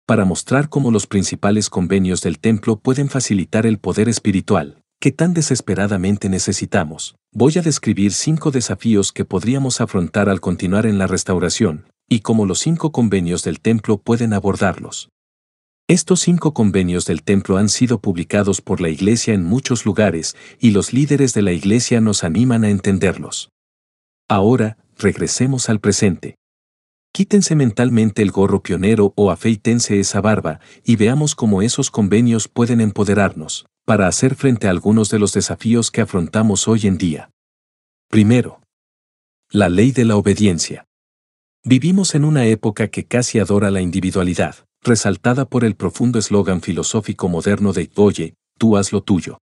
Para 0.04 0.26
mostrar 0.26 0.68
cómo 0.68 0.90
los 0.90 1.06
principales 1.06 1.70
convenios 1.70 2.20
del 2.20 2.40
templo 2.40 2.78
pueden 2.78 3.08
facilitar 3.08 3.64
el 3.64 3.78
poder 3.78 4.10
espiritual, 4.10 4.82
que 5.00 5.12
tan 5.12 5.34
desesperadamente 5.34 6.28
necesitamos, 6.28 7.16
voy 7.32 7.58
a 7.58 7.62
describir 7.62 8.12
cinco 8.12 8.50
desafíos 8.50 9.12
que 9.12 9.24
podríamos 9.24 9.80
afrontar 9.80 10.28
al 10.28 10.40
continuar 10.40 10.86
en 10.86 10.98
la 10.98 11.06
restauración, 11.06 11.86
y 12.08 12.20
cómo 12.20 12.46
los 12.46 12.60
cinco 12.60 12.92
convenios 12.92 13.42
del 13.44 13.60
templo 13.60 13.98
pueden 13.98 14.32
abordarlos. 14.32 15.10
Estos 15.88 16.20
cinco 16.20 16.52
convenios 16.52 17.04
del 17.04 17.22
templo 17.22 17.58
han 17.58 17.68
sido 17.68 18.00
publicados 18.00 18.60
por 18.60 18.80
la 18.80 18.88
Iglesia 18.88 19.34
en 19.34 19.44
muchos 19.44 19.84
lugares 19.84 20.34
y 20.58 20.70
los 20.70 20.92
líderes 20.92 21.32
de 21.32 21.42
la 21.42 21.52
Iglesia 21.52 22.00
nos 22.00 22.24
animan 22.24 22.64
a 22.64 22.70
entenderlos. 22.70 23.50
Ahora, 24.28 24.78
regresemos 24.98 25.68
al 25.68 25.78
presente. 25.78 26.34
Quítense 27.12 27.54
mentalmente 27.54 28.22
el 28.22 28.32
gorro 28.32 28.62
pionero 28.62 29.12
o 29.14 29.30
afeítense 29.30 30.00
esa 30.00 30.20
barba 30.20 30.58
y 30.84 30.96
veamos 30.96 31.36
cómo 31.36 31.62
esos 31.62 31.92
convenios 31.92 32.48
pueden 32.48 32.80
empoderarnos 32.80 33.66
para 33.86 34.08
hacer 34.08 34.34
frente 34.34 34.66
a 34.66 34.70
algunos 34.70 35.08
de 35.10 35.20
los 35.20 35.32
desafíos 35.32 35.90
que 35.90 36.00
afrontamos 36.00 36.66
hoy 36.66 36.86
en 36.88 36.98
día. 36.98 37.30
Primero, 38.10 38.60
la 39.50 39.68
ley 39.68 39.92
de 39.92 40.04
la 40.04 40.16
obediencia. 40.16 40.84
Vivimos 41.64 42.16
en 42.16 42.24
una 42.24 42.46
época 42.46 42.88
que 42.88 43.06
casi 43.06 43.38
adora 43.38 43.70
la 43.70 43.80
individualidad 43.80 44.66
resaltada 44.82 45.44
por 45.44 45.64
el 45.64 45.74
profundo 45.74 46.18
eslogan 46.18 46.62
filosófico 46.62 47.28
moderno 47.28 47.72
de 47.72 47.90
Oye, 47.96 48.34
tú 48.58 48.76
haz 48.76 48.92
lo 48.92 49.02
tuyo. 49.02 49.38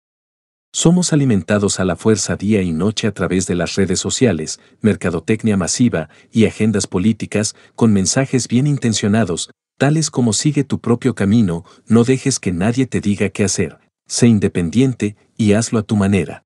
Somos 0.72 1.12
alimentados 1.12 1.80
a 1.80 1.84
la 1.84 1.96
fuerza 1.96 2.37
día 2.37 2.62
y 2.62 2.72
noche 2.72 3.06
a 3.06 3.12
través 3.12 3.46
de 3.46 3.54
las 3.54 3.75
redes 3.75 4.00
sociales, 4.00 4.58
mercadotecnia 4.80 5.56
masiva 5.56 6.08
y 6.32 6.46
agendas 6.46 6.87
políticas 6.87 7.54
con 7.75 7.92
mensajes 7.92 8.49
bien 8.49 8.66
intencionados, 8.66 9.50
tales 9.78 10.11
como 10.11 10.32
sigue 10.32 10.64
tu 10.64 10.80
propio 10.80 11.14
camino, 11.14 11.64
no 11.87 12.04
dejes 12.04 12.40
que 12.40 12.52
nadie 12.52 12.87
te 12.87 13.00
diga 13.00 13.28
qué 13.28 13.44
hacer, 13.44 13.78
sé 14.12 14.26
independiente 14.26 15.16
y 15.38 15.54
hazlo 15.54 15.78
a 15.78 15.85
tu 15.85 15.97
manera. 15.97 16.45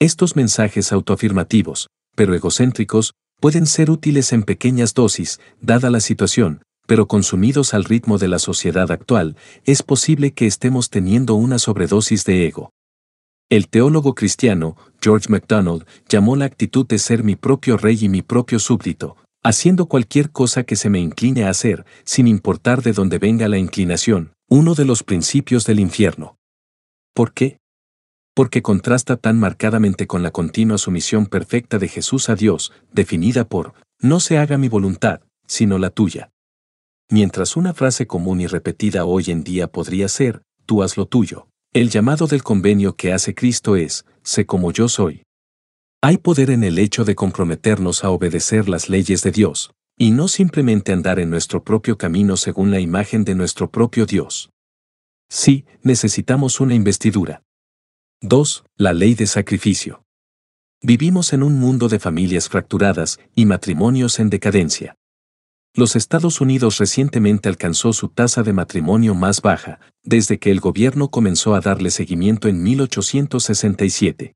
Estos 0.00 0.34
mensajes 0.34 0.90
autoafirmativos, 0.90 1.86
pero 2.16 2.34
egocéntricos, 2.34 3.12
pueden 3.38 3.66
ser 3.66 3.92
útiles 3.92 4.32
en 4.32 4.42
pequeñas 4.42 4.92
dosis, 4.92 5.38
dada 5.60 5.88
la 5.88 6.00
situación, 6.00 6.62
pero 6.88 7.06
consumidos 7.06 7.74
al 7.74 7.84
ritmo 7.84 8.18
de 8.18 8.26
la 8.26 8.40
sociedad 8.40 8.90
actual, 8.90 9.36
es 9.64 9.84
posible 9.84 10.32
que 10.32 10.48
estemos 10.48 10.90
teniendo 10.90 11.36
una 11.36 11.60
sobredosis 11.60 12.24
de 12.24 12.48
ego. 12.48 12.72
El 13.50 13.68
teólogo 13.68 14.16
cristiano, 14.16 14.76
George 15.00 15.28
MacDonald, 15.28 15.86
llamó 16.08 16.34
la 16.34 16.46
actitud 16.46 16.88
de 16.88 16.98
ser 16.98 17.22
mi 17.22 17.36
propio 17.36 17.76
rey 17.76 17.98
y 18.00 18.08
mi 18.08 18.22
propio 18.22 18.58
súbdito, 18.58 19.16
haciendo 19.44 19.86
cualquier 19.86 20.32
cosa 20.32 20.64
que 20.64 20.74
se 20.74 20.90
me 20.90 20.98
incline 20.98 21.44
a 21.44 21.50
hacer, 21.50 21.86
sin 22.02 22.26
importar 22.26 22.82
de 22.82 22.92
dónde 22.92 23.18
venga 23.18 23.46
la 23.46 23.58
inclinación, 23.58 24.32
uno 24.48 24.74
de 24.74 24.84
los 24.84 25.04
principios 25.04 25.64
del 25.66 25.78
infierno. 25.78 26.39
¿Por 27.14 27.32
qué? 27.32 27.58
Porque 28.34 28.62
contrasta 28.62 29.16
tan 29.16 29.38
marcadamente 29.38 30.06
con 30.06 30.22
la 30.22 30.30
continua 30.30 30.78
sumisión 30.78 31.26
perfecta 31.26 31.78
de 31.78 31.88
Jesús 31.88 32.28
a 32.28 32.36
Dios, 32.36 32.72
definida 32.92 33.48
por, 33.48 33.74
no 34.00 34.20
se 34.20 34.38
haga 34.38 34.56
mi 34.56 34.68
voluntad, 34.68 35.20
sino 35.46 35.78
la 35.78 35.90
tuya. 35.90 36.30
Mientras 37.10 37.56
una 37.56 37.74
frase 37.74 38.06
común 38.06 38.40
y 38.40 38.46
repetida 38.46 39.04
hoy 39.04 39.24
en 39.28 39.42
día 39.42 39.66
podría 39.66 40.08
ser, 40.08 40.42
tú 40.64 40.82
haz 40.82 40.96
lo 40.96 41.06
tuyo. 41.06 41.48
El 41.72 41.90
llamado 41.90 42.26
del 42.26 42.42
convenio 42.42 42.96
que 42.96 43.12
hace 43.12 43.34
Cristo 43.34 43.76
es, 43.76 44.04
sé 44.22 44.46
como 44.46 44.72
yo 44.72 44.88
soy. 44.88 45.22
Hay 46.02 46.18
poder 46.18 46.50
en 46.50 46.64
el 46.64 46.78
hecho 46.78 47.04
de 47.04 47.14
comprometernos 47.14 48.04
a 48.04 48.10
obedecer 48.10 48.68
las 48.68 48.88
leyes 48.88 49.22
de 49.22 49.32
Dios, 49.32 49.72
y 49.98 50.12
no 50.12 50.28
simplemente 50.28 50.92
andar 50.92 51.18
en 51.18 51.30
nuestro 51.30 51.62
propio 51.62 51.98
camino 51.98 52.36
según 52.36 52.70
la 52.70 52.80
imagen 52.80 53.24
de 53.24 53.34
nuestro 53.34 53.70
propio 53.70 54.06
Dios. 54.06 54.50
Sí, 55.32 55.64
necesitamos 55.82 56.58
una 56.58 56.74
investidura. 56.74 57.44
2. 58.20 58.64
La 58.76 58.92
ley 58.92 59.14
de 59.14 59.28
sacrificio. 59.28 60.02
Vivimos 60.82 61.32
en 61.32 61.44
un 61.44 61.56
mundo 61.56 61.88
de 61.88 62.00
familias 62.00 62.48
fracturadas 62.48 63.20
y 63.36 63.46
matrimonios 63.46 64.18
en 64.18 64.28
decadencia. 64.28 64.96
Los 65.72 65.94
Estados 65.94 66.40
Unidos 66.40 66.78
recientemente 66.78 67.48
alcanzó 67.48 67.92
su 67.92 68.08
tasa 68.08 68.42
de 68.42 68.52
matrimonio 68.52 69.14
más 69.14 69.40
baja, 69.40 69.78
desde 70.02 70.40
que 70.40 70.50
el 70.50 70.58
gobierno 70.58 71.12
comenzó 71.12 71.54
a 71.54 71.60
darle 71.60 71.92
seguimiento 71.92 72.48
en 72.48 72.64
1867. 72.64 74.34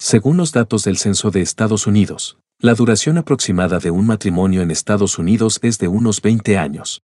Según 0.00 0.36
los 0.36 0.50
datos 0.50 0.82
del 0.82 0.98
Censo 0.98 1.30
de 1.30 1.42
Estados 1.42 1.86
Unidos, 1.86 2.38
la 2.58 2.74
duración 2.74 3.18
aproximada 3.18 3.78
de 3.78 3.92
un 3.92 4.06
matrimonio 4.06 4.62
en 4.62 4.72
Estados 4.72 5.16
Unidos 5.16 5.60
es 5.62 5.78
de 5.78 5.86
unos 5.86 6.20
20 6.22 6.58
años. 6.58 7.02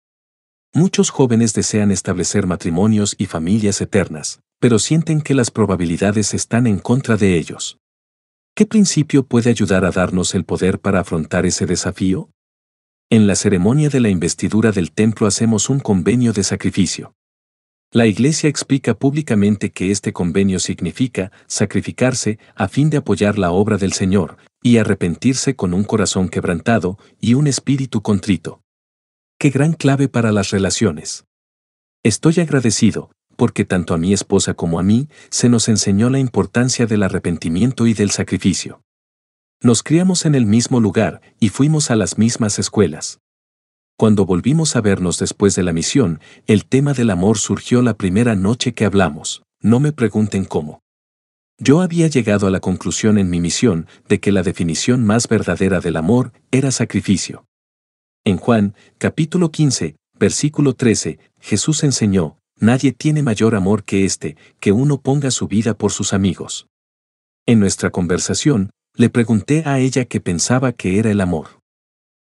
Muchos 0.75 1.11
jóvenes 1.11 1.53
desean 1.53 1.91
establecer 1.91 2.47
matrimonios 2.47 3.13
y 3.19 3.27
familias 3.27 3.79
eternas, 3.79 4.39
pero 4.59 4.79
sienten 4.79 5.21
que 5.21 5.35
las 5.35 5.51
probabilidades 5.51 6.33
están 6.33 6.65
en 6.65 6.79
contra 6.79 7.15
de 7.15 7.37
ellos. 7.37 7.77
¿Qué 8.55 8.65
principio 8.65 9.21
puede 9.21 9.51
ayudar 9.51 9.85
a 9.85 9.91
darnos 9.91 10.33
el 10.33 10.45
poder 10.45 10.79
para 10.79 11.01
afrontar 11.01 11.45
ese 11.45 11.67
desafío? 11.67 12.31
En 13.11 13.27
la 13.27 13.35
ceremonia 13.35 13.89
de 13.89 13.99
la 13.99 14.09
investidura 14.09 14.71
del 14.71 14.91
templo 14.91 15.27
hacemos 15.27 15.69
un 15.69 15.79
convenio 15.79 16.33
de 16.33 16.43
sacrificio. 16.43 17.13
La 17.91 18.07
Iglesia 18.07 18.49
explica 18.49 18.95
públicamente 18.95 19.71
que 19.71 19.91
este 19.91 20.11
convenio 20.11 20.57
significa 20.57 21.31
sacrificarse 21.45 22.39
a 22.55 22.67
fin 22.67 22.89
de 22.89 22.97
apoyar 22.97 23.37
la 23.37 23.51
obra 23.51 23.77
del 23.77 23.93
Señor 23.93 24.37
y 24.63 24.77
arrepentirse 24.77 25.55
con 25.55 25.75
un 25.75 25.83
corazón 25.83 26.29
quebrantado 26.29 26.97
y 27.21 27.35
un 27.35 27.45
espíritu 27.45 28.01
contrito. 28.01 28.62
Qué 29.43 29.49
gran 29.49 29.73
clave 29.73 30.07
para 30.07 30.31
las 30.31 30.51
relaciones. 30.51 31.25
Estoy 32.01 32.39
agradecido, 32.39 33.11
porque 33.35 33.65
tanto 33.65 33.93
a 33.93 33.97
mi 33.97 34.13
esposa 34.13 34.53
como 34.53 34.79
a 34.79 34.83
mí 34.83 35.09
se 35.31 35.49
nos 35.49 35.67
enseñó 35.67 36.09
la 36.09 36.19
importancia 36.19 36.85
del 36.85 37.03
arrepentimiento 37.03 37.85
y 37.85 37.93
del 37.93 38.11
sacrificio. 38.11 38.83
Nos 39.61 39.83
criamos 39.83 40.25
en 40.25 40.35
el 40.35 40.45
mismo 40.45 40.79
lugar 40.79 41.19
y 41.41 41.49
fuimos 41.49 41.91
a 41.91 41.97
las 41.97 42.17
mismas 42.17 42.57
escuelas. 42.57 43.19
Cuando 43.97 44.25
volvimos 44.25 44.77
a 44.77 44.81
vernos 44.81 45.19
después 45.19 45.55
de 45.55 45.63
la 45.63 45.73
misión, 45.73 46.21
el 46.47 46.63
tema 46.63 46.93
del 46.93 47.09
amor 47.09 47.37
surgió 47.37 47.81
la 47.81 47.97
primera 47.97 48.35
noche 48.35 48.73
que 48.73 48.85
hablamos. 48.85 49.43
No 49.59 49.81
me 49.81 49.91
pregunten 49.91 50.45
cómo. 50.45 50.79
Yo 51.57 51.81
había 51.81 52.07
llegado 52.07 52.47
a 52.47 52.49
la 52.49 52.61
conclusión 52.61 53.17
en 53.17 53.29
mi 53.29 53.41
misión 53.41 53.87
de 54.07 54.21
que 54.21 54.31
la 54.31 54.41
definición 54.41 55.03
más 55.03 55.27
verdadera 55.27 55.81
del 55.81 55.97
amor 55.97 56.31
era 56.49 56.71
sacrificio. 56.71 57.43
En 58.25 58.37
Juan, 58.37 58.73
capítulo 58.99 59.51
15, 59.51 59.97
versículo 60.17 60.75
13, 60.75 61.19
Jesús 61.41 61.83
enseñó, 61.83 62.37
Nadie 62.57 62.93
tiene 62.93 63.21
mayor 63.21 63.53
amor 63.53 63.83
que 63.83 64.05
este, 64.05 64.37
que 64.61 64.71
uno 64.71 65.01
ponga 65.01 65.29
su 65.29 65.49
vida 65.49 65.73
por 65.73 65.91
sus 65.91 66.13
amigos. 66.13 66.67
En 67.45 67.59
nuestra 67.59 67.89
conversación, 67.89 68.69
le 68.95 69.09
pregunté 69.09 69.63
a 69.65 69.79
ella 69.79 70.05
qué 70.05 70.21
pensaba 70.21 70.71
que 70.71 70.99
era 70.99 71.11
el 71.11 71.19
amor. 71.19 71.59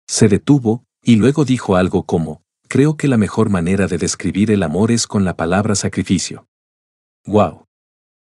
Se 0.08 0.28
detuvo, 0.28 0.84
y 1.02 1.16
luego 1.16 1.44
dijo 1.44 1.76
algo 1.76 2.04
como, 2.04 2.40
creo 2.68 2.96
que 2.96 3.08
la 3.08 3.18
mejor 3.18 3.50
manera 3.50 3.86
de 3.86 3.98
describir 3.98 4.50
el 4.50 4.62
amor 4.62 4.92
es 4.92 5.06
con 5.06 5.26
la 5.26 5.36
palabra 5.36 5.74
sacrificio. 5.74 6.46
¡Wow! 7.26 7.66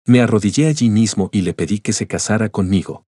Me 0.06 0.20
arrodillé 0.20 0.66
allí 0.66 0.90
mismo 0.90 1.30
y 1.32 1.42
le 1.42 1.54
pedí 1.54 1.78
que 1.78 1.92
se 1.92 2.08
casara 2.08 2.48
conmigo. 2.48 3.04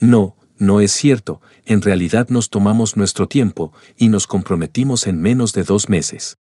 No, 0.00 0.36
no 0.60 0.80
es 0.80 0.92
cierto, 0.92 1.40
en 1.64 1.80
realidad 1.80 2.28
nos 2.28 2.50
tomamos 2.50 2.96
nuestro 2.96 3.26
tiempo 3.26 3.72
y 3.96 4.08
nos 4.08 4.26
comprometimos 4.26 5.06
en 5.06 5.20
menos 5.20 5.52
de 5.54 5.64
dos 5.64 5.88
meses. 5.88 6.36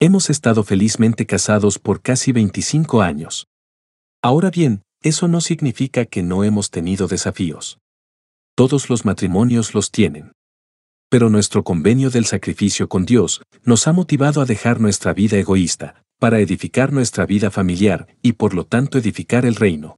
Hemos 0.00 0.28
estado 0.28 0.64
felizmente 0.64 1.24
casados 1.26 1.78
por 1.78 2.02
casi 2.02 2.32
25 2.32 3.00
años. 3.02 3.46
Ahora 4.20 4.50
bien, 4.50 4.82
eso 5.00 5.28
no 5.28 5.40
significa 5.40 6.04
que 6.04 6.22
no 6.22 6.42
hemos 6.42 6.70
tenido 6.70 7.06
desafíos. 7.06 7.78
Todos 8.56 8.90
los 8.90 9.04
matrimonios 9.04 9.74
los 9.74 9.92
tienen. 9.92 10.32
Pero 11.08 11.30
nuestro 11.30 11.62
convenio 11.62 12.10
del 12.10 12.26
sacrificio 12.26 12.88
con 12.88 13.06
Dios 13.06 13.42
nos 13.62 13.86
ha 13.86 13.92
motivado 13.92 14.40
a 14.40 14.44
dejar 14.44 14.80
nuestra 14.80 15.14
vida 15.14 15.38
egoísta, 15.38 16.02
para 16.18 16.40
edificar 16.40 16.92
nuestra 16.92 17.26
vida 17.26 17.52
familiar 17.52 18.08
y 18.22 18.32
por 18.32 18.54
lo 18.54 18.66
tanto 18.66 18.98
edificar 18.98 19.46
el 19.46 19.54
reino. 19.54 19.96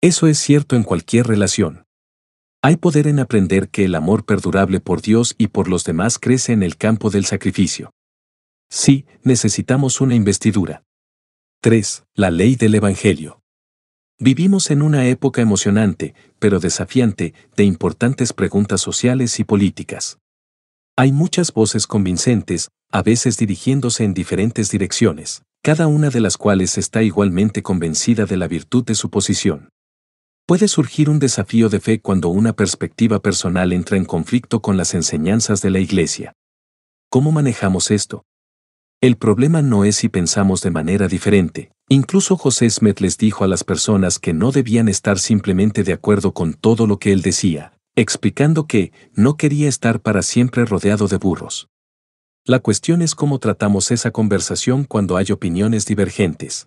Eso 0.00 0.26
es 0.26 0.38
cierto 0.38 0.74
en 0.74 0.84
cualquier 0.84 1.26
relación. 1.26 1.84
Hay 2.64 2.76
poder 2.76 3.08
en 3.08 3.18
aprender 3.18 3.70
que 3.70 3.84
el 3.84 3.96
amor 3.96 4.24
perdurable 4.24 4.78
por 4.78 5.02
Dios 5.02 5.34
y 5.36 5.48
por 5.48 5.66
los 5.66 5.82
demás 5.82 6.20
crece 6.20 6.52
en 6.52 6.62
el 6.62 6.76
campo 6.76 7.10
del 7.10 7.24
sacrificio. 7.24 7.90
Sí, 8.70 9.04
necesitamos 9.24 10.00
una 10.00 10.14
investidura. 10.14 10.84
3. 11.60 12.04
La 12.14 12.30
ley 12.30 12.54
del 12.54 12.76
Evangelio. 12.76 13.40
Vivimos 14.20 14.70
en 14.70 14.82
una 14.82 15.08
época 15.08 15.42
emocionante, 15.42 16.14
pero 16.38 16.60
desafiante, 16.60 17.34
de 17.56 17.64
importantes 17.64 18.32
preguntas 18.32 18.80
sociales 18.80 19.40
y 19.40 19.44
políticas. 19.44 20.18
Hay 20.96 21.10
muchas 21.10 21.52
voces 21.52 21.88
convincentes, 21.88 22.68
a 22.92 23.02
veces 23.02 23.36
dirigiéndose 23.38 24.04
en 24.04 24.14
diferentes 24.14 24.70
direcciones, 24.70 25.42
cada 25.64 25.88
una 25.88 26.10
de 26.10 26.20
las 26.20 26.36
cuales 26.36 26.78
está 26.78 27.02
igualmente 27.02 27.64
convencida 27.64 28.24
de 28.24 28.36
la 28.36 28.46
virtud 28.46 28.84
de 28.84 28.94
su 28.94 29.10
posición. 29.10 29.71
Puede 30.52 30.68
surgir 30.68 31.08
un 31.08 31.18
desafío 31.18 31.70
de 31.70 31.80
fe 31.80 32.02
cuando 32.02 32.28
una 32.28 32.52
perspectiva 32.52 33.20
personal 33.20 33.72
entra 33.72 33.96
en 33.96 34.04
conflicto 34.04 34.60
con 34.60 34.76
las 34.76 34.92
enseñanzas 34.92 35.62
de 35.62 35.70
la 35.70 35.78
Iglesia. 35.78 36.34
¿Cómo 37.08 37.32
manejamos 37.32 37.90
esto? 37.90 38.26
El 39.00 39.16
problema 39.16 39.62
no 39.62 39.86
es 39.86 39.96
si 39.96 40.10
pensamos 40.10 40.60
de 40.60 40.70
manera 40.70 41.08
diferente. 41.08 41.72
Incluso 41.88 42.36
José 42.36 42.68
Smith 42.68 43.00
les 43.00 43.16
dijo 43.16 43.44
a 43.44 43.48
las 43.48 43.64
personas 43.64 44.18
que 44.18 44.34
no 44.34 44.52
debían 44.52 44.90
estar 44.90 45.18
simplemente 45.18 45.84
de 45.84 45.94
acuerdo 45.94 46.34
con 46.34 46.52
todo 46.52 46.86
lo 46.86 46.98
que 46.98 47.12
él 47.12 47.22
decía, 47.22 47.72
explicando 47.96 48.66
que 48.66 48.92
no 49.14 49.38
quería 49.38 49.70
estar 49.70 50.02
para 50.02 50.20
siempre 50.20 50.66
rodeado 50.66 51.08
de 51.08 51.16
burros. 51.16 51.70
La 52.44 52.58
cuestión 52.58 53.00
es 53.00 53.14
cómo 53.14 53.38
tratamos 53.38 53.90
esa 53.90 54.10
conversación 54.10 54.84
cuando 54.84 55.16
hay 55.16 55.32
opiniones 55.32 55.86
divergentes. 55.86 56.66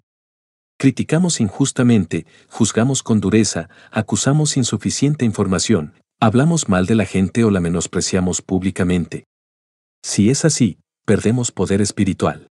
Criticamos 0.78 1.40
injustamente, 1.40 2.26
juzgamos 2.50 3.02
con 3.02 3.22
dureza, 3.22 3.70
acusamos 3.92 4.58
insuficiente 4.58 5.24
información, 5.24 5.94
hablamos 6.20 6.68
mal 6.68 6.86
de 6.86 6.96
la 6.96 7.06
gente 7.06 7.46
o 7.46 7.52
la 7.52 7.62
menospreciamos 7.62 8.42
públicamente. 8.42 9.24
Si 10.04 10.30
es 10.30 10.44
así, 10.44 10.80
perdemos 11.06 11.52
poder 11.52 11.82
espiritual. 11.82 12.50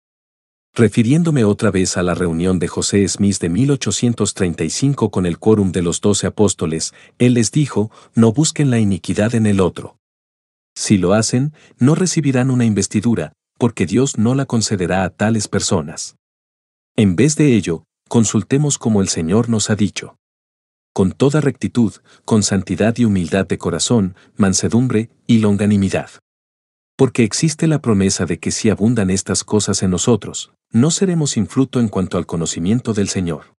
Refiriéndome 0.74 1.44
otra 1.44 1.70
vez 1.70 1.96
a 1.96 2.02
la 2.02 2.14
reunión 2.14 2.58
de 2.58 2.68
José 2.68 3.06
Smith 3.06 3.38
de 3.40 3.50
1835 3.50 5.10
con 5.10 5.26
el 5.26 5.38
quórum 5.38 5.70
de 5.72 5.82
los 5.82 6.00
doce 6.00 6.26
apóstoles, 6.26 6.94
él 7.18 7.34
les 7.34 7.50
dijo, 7.50 7.90
no 8.14 8.32
busquen 8.32 8.70
la 8.70 8.78
iniquidad 8.78 9.34
en 9.34 9.46
el 9.46 9.60
otro. 9.60 9.98
Si 10.74 10.96
lo 10.96 11.12
hacen, 11.12 11.52
no 11.78 11.94
recibirán 11.94 12.50
una 12.50 12.64
investidura, 12.64 13.34
porque 13.58 13.84
Dios 13.84 14.16
no 14.16 14.34
la 14.34 14.46
concederá 14.46 15.04
a 15.04 15.10
tales 15.10 15.46
personas. 15.46 16.16
En 16.96 17.16
vez 17.16 17.36
de 17.36 17.54
ello, 17.54 17.84
consultemos 18.12 18.76
como 18.76 19.00
el 19.00 19.08
Señor 19.08 19.48
nos 19.48 19.70
ha 19.70 19.74
dicho. 19.74 20.18
Con 20.92 21.12
toda 21.12 21.40
rectitud, 21.40 21.94
con 22.26 22.42
santidad 22.42 22.94
y 22.98 23.06
humildad 23.06 23.46
de 23.46 23.56
corazón, 23.56 24.16
mansedumbre 24.36 25.08
y 25.26 25.38
longanimidad. 25.38 26.10
Porque 26.94 27.24
existe 27.24 27.66
la 27.66 27.80
promesa 27.80 28.26
de 28.26 28.38
que 28.38 28.50
si 28.50 28.68
abundan 28.68 29.08
estas 29.08 29.44
cosas 29.44 29.82
en 29.82 29.92
nosotros, 29.92 30.52
no 30.70 30.90
seremos 30.90 31.30
sin 31.30 31.46
fruto 31.46 31.80
en 31.80 31.88
cuanto 31.88 32.18
al 32.18 32.26
conocimiento 32.26 32.92
del 32.92 33.08
Señor. 33.08 33.54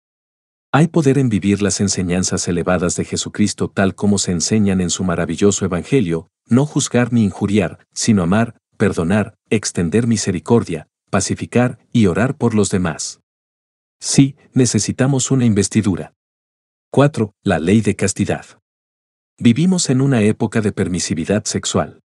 Hay 0.71 0.89
poder 0.89 1.17
en 1.17 1.31
vivir 1.31 1.63
las 1.63 1.81
enseñanzas 1.81 2.47
elevadas 2.47 2.95
de 2.97 3.07
Jesucristo 3.07 3.71
tal 3.71 3.95
como 3.95 4.19
se 4.19 4.33
enseñan 4.33 4.83
en 4.83 4.91
su 4.91 5.03
maravilloso 5.03 5.65
Evangelio, 5.65 6.29
no 6.47 6.67
juzgar 6.67 7.11
ni 7.11 7.25
injuriar, 7.25 7.87
sino 7.95 8.23
amar, 8.23 8.59
perdonar, 8.77 9.33
extender 9.49 10.07
misericordia, 10.07 10.89
pacificar 11.09 11.79
y 11.91 12.05
orar 12.05 12.37
por 12.37 12.55
los 12.55 12.69
demás. 12.69 13.22
Sí, 14.05 14.35
necesitamos 14.53 15.31
una 15.31 15.45
investidura. 15.45 16.13
4. 16.91 17.37
La 17.45 17.61
ley 17.61 17.83
de 17.83 17.95
castidad. 17.95 18.45
Vivimos 19.39 19.91
en 19.91 20.01
una 20.01 20.23
época 20.23 20.61
de 20.61 20.73
permisividad 20.73 21.45
sexual. 21.45 22.01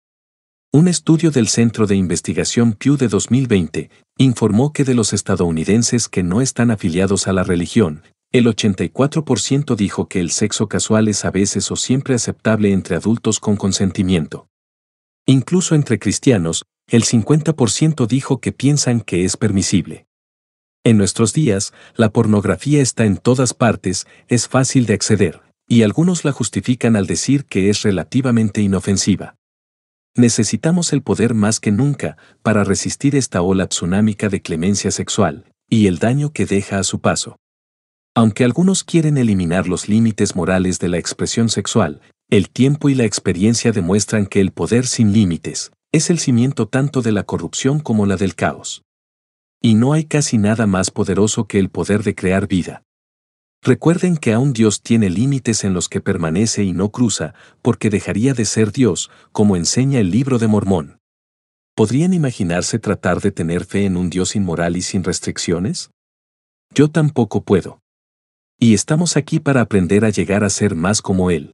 Un 0.73 0.89
estudio 0.89 1.31
del 1.31 1.47
Centro 1.47 1.87
de 1.87 1.95
Investigación 1.95 2.73
Pew 2.73 2.97
de 2.97 3.07
2020 3.07 3.89
informó 4.17 4.73
que 4.73 4.83
de 4.83 4.93
los 4.93 5.13
estadounidenses 5.13 6.09
que 6.09 6.21
no 6.21 6.41
están 6.41 6.69
afiliados 6.69 7.29
a 7.29 7.33
la 7.33 7.43
religión, 7.43 8.03
el 8.33 8.47
84% 8.47 9.77
dijo 9.77 10.09
que 10.09 10.19
el 10.19 10.31
sexo 10.31 10.67
casual 10.67 11.07
es 11.07 11.23
a 11.23 11.31
veces 11.31 11.71
o 11.71 11.77
siempre 11.77 12.15
aceptable 12.15 12.73
entre 12.73 12.97
adultos 12.97 13.39
con 13.39 13.55
consentimiento. 13.55 14.49
Incluso 15.25 15.75
entre 15.75 15.97
cristianos, 15.97 16.65
el 16.89 17.05
50% 17.05 18.05
dijo 18.05 18.41
que 18.41 18.51
piensan 18.51 18.99
que 18.99 19.23
es 19.23 19.37
permisible. 19.37 20.04
En 20.85 20.99
nuestros 20.99 21.33
días, 21.33 21.73
la 21.95 22.11
pornografía 22.11 22.79
está 22.79 23.05
en 23.05 23.17
todas 23.17 23.55
partes, 23.55 24.05
es 24.27 24.47
fácil 24.47 24.85
de 24.85 24.93
acceder, 24.93 25.41
y 25.67 25.81
algunos 25.81 26.23
la 26.23 26.31
justifican 26.31 26.95
al 26.95 27.07
decir 27.07 27.45
que 27.45 27.71
es 27.71 27.81
relativamente 27.81 28.61
inofensiva. 28.61 29.35
Necesitamos 30.15 30.93
el 30.93 31.01
poder 31.01 31.33
más 31.33 31.59
que 31.59 31.71
nunca 31.71 32.17
para 32.43 32.63
resistir 32.63 33.15
esta 33.15 33.41
ola 33.41 33.65
tsunámica 33.65 34.29
de 34.29 34.43
clemencia 34.43 34.91
sexual 34.91 35.45
y 35.67 35.87
el 35.87 35.97
daño 35.97 36.31
que 36.31 36.45
deja 36.45 36.77
a 36.77 36.83
su 36.83 37.01
paso. 37.01 37.37
Aunque 38.13 38.43
algunos 38.43 38.83
quieren 38.83 39.17
eliminar 39.17 39.67
los 39.67 39.89
límites 39.89 40.35
morales 40.35 40.77
de 40.77 40.89
la 40.89 40.99
expresión 40.99 41.49
sexual, 41.49 41.99
el 42.29 42.51
tiempo 42.51 42.89
y 42.89 42.93
la 42.93 43.05
experiencia 43.05 43.71
demuestran 43.71 44.27
que 44.27 44.39
el 44.39 44.51
poder 44.51 44.85
sin 44.85 45.13
límites 45.13 45.71
es 45.91 46.11
el 46.11 46.19
cimiento 46.19 46.67
tanto 46.67 47.01
de 47.01 47.11
la 47.11 47.23
corrupción 47.23 47.79
como 47.79 48.05
la 48.05 48.17
del 48.17 48.35
caos. 48.35 48.84
Y 49.65 49.73
no 49.73 49.93
hay 49.93 50.05
casi 50.05 50.37
nada 50.37 50.67
más 50.67 50.91
poderoso 50.91 51.47
que 51.47 51.57
el 51.57 51.69
poder 51.69 52.03
de 52.03 52.13
crear 52.13 52.47
vida. 52.47 52.83
Recuerden 53.63 54.15
que 54.15 54.31
aún 54.31 54.53
Dios 54.53 54.83
tiene 54.83 55.09
límites 55.09 55.63
en 55.63 55.73
los 55.73 55.89
que 55.89 56.01
permanece 56.01 56.63
y 56.63 56.71
no 56.71 56.91
cruza, 56.91 57.33
porque 57.63 57.89
dejaría 57.89 58.35
de 58.35 58.45
ser 58.45 58.71
Dios, 58.71 59.09
como 59.31 59.55
enseña 59.55 59.99
el 59.99 60.11
libro 60.11 60.37
de 60.37 60.45
Mormón. 60.45 60.99
¿Podrían 61.73 62.13
imaginarse 62.13 62.77
tratar 62.77 63.21
de 63.21 63.31
tener 63.31 63.65
fe 63.65 63.85
en 63.85 63.97
un 63.97 64.11
Dios 64.11 64.35
inmoral 64.35 64.77
y 64.77 64.83
sin 64.83 65.03
restricciones? 65.03 65.89
Yo 66.71 66.91
tampoco 66.91 67.43
puedo. 67.43 67.79
Y 68.59 68.75
estamos 68.75 69.17
aquí 69.17 69.39
para 69.39 69.61
aprender 69.61 70.05
a 70.05 70.11
llegar 70.11 70.43
a 70.43 70.51
ser 70.51 70.75
más 70.75 71.01
como 71.01 71.31
Él. 71.31 71.53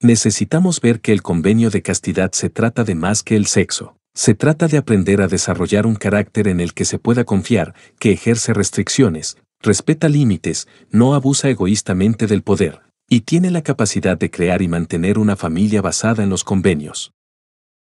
Necesitamos 0.00 0.80
ver 0.80 1.00
que 1.00 1.10
el 1.10 1.22
convenio 1.22 1.70
de 1.70 1.82
castidad 1.82 2.30
se 2.30 2.48
trata 2.48 2.84
de 2.84 2.94
más 2.94 3.24
que 3.24 3.34
el 3.34 3.46
sexo. 3.46 3.96
Se 4.16 4.34
trata 4.34 4.68
de 4.68 4.78
aprender 4.78 5.20
a 5.20 5.28
desarrollar 5.28 5.86
un 5.86 5.96
carácter 5.96 6.46
en 6.46 6.60
el 6.60 6.72
que 6.72 6.84
se 6.84 6.98
pueda 6.98 7.24
confiar, 7.24 7.74
que 7.98 8.12
ejerce 8.12 8.54
restricciones, 8.54 9.38
respeta 9.60 10.08
límites, 10.08 10.68
no 10.90 11.14
abusa 11.14 11.48
egoístamente 11.48 12.28
del 12.28 12.42
poder, 12.42 12.82
y 13.08 13.22
tiene 13.22 13.50
la 13.50 13.62
capacidad 13.62 14.16
de 14.16 14.30
crear 14.30 14.62
y 14.62 14.68
mantener 14.68 15.18
una 15.18 15.34
familia 15.34 15.82
basada 15.82 16.22
en 16.22 16.30
los 16.30 16.44
convenios. 16.44 17.12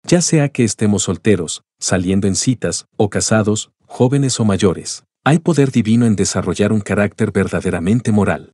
Ya 0.05 0.21
sea 0.21 0.51
que 0.51 0.64
estemos 0.64 1.05
solteros, 1.05 1.62
saliendo 1.81 2.29
en 2.29 2.37
citas, 2.37 2.87
o 2.97 3.09
casados, 3.09 3.71
jóvenes 3.87 4.38
o 4.38 4.45
mayores, 4.45 5.05
hay 5.25 5.38
poder 5.38 5.71
divino 5.71 6.07
en 6.07 6.14
desarrollar 6.14 6.73
un 6.73 6.81
carácter 6.81 7.33
verdaderamente 7.33 8.12
moral. 8.12 8.53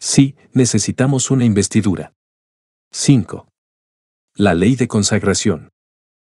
Sí, 0.00 0.34
necesitamos 0.52 1.30
una 1.30 1.44
investidura. 1.44 2.12
5. 2.92 3.48
La 4.34 4.54
ley 4.54 4.76
de 4.76 4.88
consagración. 4.88 5.70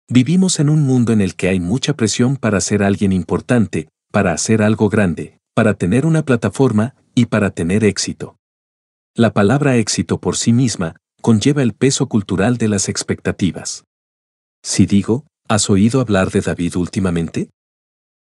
Vivimos 0.09 0.61
en 0.61 0.69
un 0.69 0.83
mundo 0.83 1.13
en 1.13 1.21
el 1.21 1.35
que 1.35 1.49
hay 1.49 1.59
mucha 1.59 1.95
presión 1.95 2.37
para 2.37 2.61
ser 2.61 2.85
alguien 2.85 3.13
importante, 3.13 3.89
para 4.13 4.33
hacer 4.33 4.63
algo 4.63 4.89
grande, 4.89 5.39
para 5.53 5.75
tener 5.75 6.07
una 6.07 6.25
plataforma 6.25 6.95
y 7.17 7.27
para 7.27 7.51
tener 7.51 7.83
éxito. 7.83 8.37
La 9.17 9.33
palabra 9.33 9.77
éxito 9.77 10.21
por 10.21 10.37
sí 10.37 10.53
misma 10.53 10.95
conlleva 11.23 11.63
el 11.63 11.73
peso 11.73 12.07
cultural 12.09 12.57
de 12.57 12.69
las 12.69 12.89
expectativas. 12.89 13.83
Si 14.63 14.87
digo, 14.87 15.27
¿has 15.49 15.71
oído 15.71 16.01
hablar 16.01 16.31
de 16.31 16.41
David 16.41 16.77
últimamente? 16.77 17.51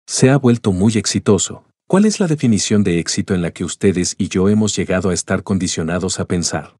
Se 0.07 0.31
ha 0.31 0.39
vuelto 0.39 0.73
muy 0.73 0.95
exitoso. 0.95 1.67
¿Cuál 1.87 2.07
es 2.07 2.19
la 2.19 2.29
definición 2.29 2.83
de 2.83 2.99
éxito 2.99 3.35
en 3.35 3.43
la 3.43 3.51
que 3.51 3.63
ustedes 3.63 4.15
y 4.17 4.29
yo 4.29 4.49
hemos 4.49 4.75
llegado 4.75 5.11
a 5.11 5.15
estar 5.15 5.43
condicionados 5.43 6.19
a 6.19 6.25
pensar? 6.25 6.77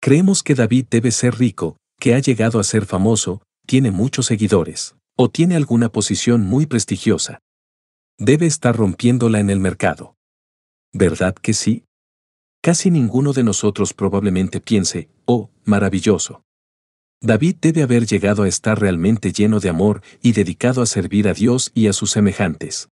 Creemos 0.00 0.44
que 0.44 0.54
David 0.54 0.86
debe 0.88 1.10
ser 1.10 1.36
rico, 1.36 1.78
que 1.98 2.14
ha 2.14 2.20
llegado 2.20 2.60
a 2.60 2.64
ser 2.64 2.86
famoso, 2.86 3.42
tiene 3.66 3.90
muchos 3.90 4.26
seguidores, 4.26 4.96
o 5.16 5.28
tiene 5.28 5.56
alguna 5.56 5.90
posición 5.90 6.42
muy 6.42 6.66
prestigiosa, 6.66 7.40
debe 8.20 8.46
estar 8.46 8.76
rompiéndola 8.76 9.40
en 9.40 9.48
el 9.48 9.60
mercado. 9.60 10.14
¿Verdad 10.92 11.34
que 11.34 11.54
sí? 11.54 11.84
Casi 12.62 12.90
ninguno 12.90 13.32
de 13.32 13.42
nosotros 13.42 13.94
probablemente 13.94 14.60
piense, 14.60 15.08
oh, 15.24 15.50
maravilloso. 15.64 16.42
David 17.22 17.56
debe 17.60 17.82
haber 17.82 18.06
llegado 18.06 18.42
a 18.42 18.48
estar 18.48 18.78
realmente 18.78 19.32
lleno 19.32 19.60
de 19.60 19.70
amor 19.70 20.02
y 20.22 20.32
dedicado 20.32 20.82
a 20.82 20.86
servir 20.86 21.28
a 21.28 21.34
Dios 21.34 21.70
y 21.74 21.86
a 21.86 21.92
sus 21.92 22.10
semejantes. 22.10 22.88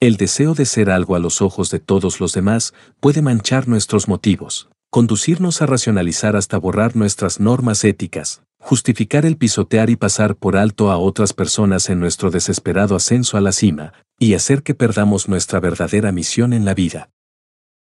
El 0.00 0.16
deseo 0.16 0.54
de 0.54 0.66
ser 0.66 0.90
algo 0.90 1.16
a 1.16 1.18
los 1.18 1.40
ojos 1.40 1.70
de 1.70 1.78
todos 1.78 2.20
los 2.20 2.34
demás 2.34 2.74
puede 3.00 3.22
manchar 3.22 3.68
nuestros 3.68 4.08
motivos, 4.08 4.68
conducirnos 4.90 5.62
a 5.62 5.66
racionalizar 5.66 6.36
hasta 6.36 6.58
borrar 6.58 6.96
nuestras 6.96 7.40
normas 7.40 7.84
éticas, 7.84 8.42
justificar 8.62 9.26
el 9.26 9.36
pisotear 9.36 9.90
y 9.90 9.96
pasar 9.96 10.36
por 10.36 10.56
alto 10.56 10.90
a 10.90 10.96
otras 10.96 11.32
personas 11.32 11.90
en 11.90 11.98
nuestro 11.98 12.30
desesperado 12.30 12.94
ascenso 12.94 13.36
a 13.36 13.40
la 13.40 13.50
cima, 13.50 13.92
y 14.18 14.34
hacer 14.34 14.62
que 14.62 14.74
perdamos 14.74 15.28
nuestra 15.28 15.58
verdadera 15.58 16.12
misión 16.12 16.52
en 16.52 16.64
la 16.64 16.72
vida. 16.72 17.10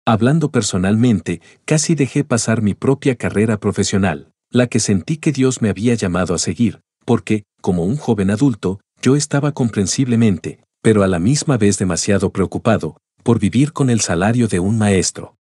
Hablando 0.05 0.51
personalmente, 0.51 1.41
casi 1.65 1.95
dejé 1.95 2.23
pasar 2.23 2.61
mi 2.61 2.73
propia 2.73 3.15
carrera 3.15 3.59
profesional, 3.59 4.31
la 4.49 4.67
que 4.67 4.79
sentí 4.79 5.17
que 5.17 5.33
Dios 5.33 5.61
me 5.61 5.69
había 5.69 5.93
llamado 5.95 6.33
a 6.33 6.39
seguir, 6.39 6.79
porque, 7.05 7.43
como 7.61 7.83
un 7.83 7.97
joven 7.97 8.31
adulto, 8.31 8.79
yo 9.01 9.17
estaba 9.17 9.51
comprensiblemente, 9.51 10.63
pero 10.81 11.03
a 11.03 11.07
la 11.07 11.19
misma 11.19 11.57
vez 11.57 11.77
demasiado 11.77 12.31
preocupado, 12.31 12.97
por 13.21 13.37
vivir 13.37 13.73
con 13.73 13.89
el 13.89 13.99
salario 13.99 14.47
de 14.47 14.61
un 14.61 14.77
maestro. 14.77 15.35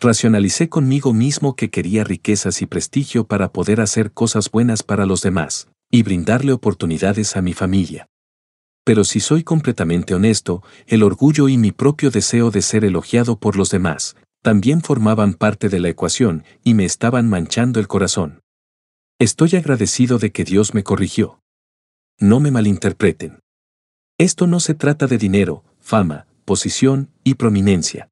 Racionalicé 0.00 0.68
conmigo 0.68 1.12
mismo 1.12 1.56
que 1.56 1.70
quería 1.70 2.04
riquezas 2.04 2.62
y 2.62 2.66
prestigio 2.66 3.26
para 3.26 3.52
poder 3.52 3.80
hacer 3.80 4.12
cosas 4.12 4.50
buenas 4.50 4.82
para 4.82 5.06
los 5.06 5.22
demás, 5.22 5.68
y 5.90 6.02
brindarle 6.02 6.52
oportunidades 6.52 7.36
a 7.36 7.42
mi 7.42 7.54
familia. 7.54 8.06
Pero 8.84 9.04
si 9.04 9.20
soy 9.20 9.44
completamente 9.44 10.14
honesto, 10.14 10.62
el 10.86 11.02
orgullo 11.02 11.48
y 11.48 11.56
mi 11.56 11.72
propio 11.72 12.10
deseo 12.10 12.50
de 12.50 12.60
ser 12.60 12.84
elogiado 12.84 13.38
por 13.38 13.56
los 13.56 13.70
demás, 13.70 14.16
también 14.42 14.82
formaban 14.82 15.32
parte 15.32 15.70
de 15.70 15.80
la 15.80 15.88
ecuación 15.88 16.44
y 16.62 16.74
me 16.74 16.84
estaban 16.84 17.28
manchando 17.30 17.80
el 17.80 17.88
corazón. 17.88 18.42
Estoy 19.18 19.56
agradecido 19.56 20.18
de 20.18 20.32
que 20.32 20.44
Dios 20.44 20.74
me 20.74 20.82
corrigió. 20.82 21.40
No 22.20 22.40
me 22.40 22.50
malinterpreten. 22.50 23.40
Esto 24.18 24.46
no 24.46 24.60
se 24.60 24.74
trata 24.74 25.06
de 25.06 25.16
dinero, 25.16 25.64
fama, 25.80 26.26
posición 26.44 27.08
y 27.24 27.34
prominencia. 27.34 28.10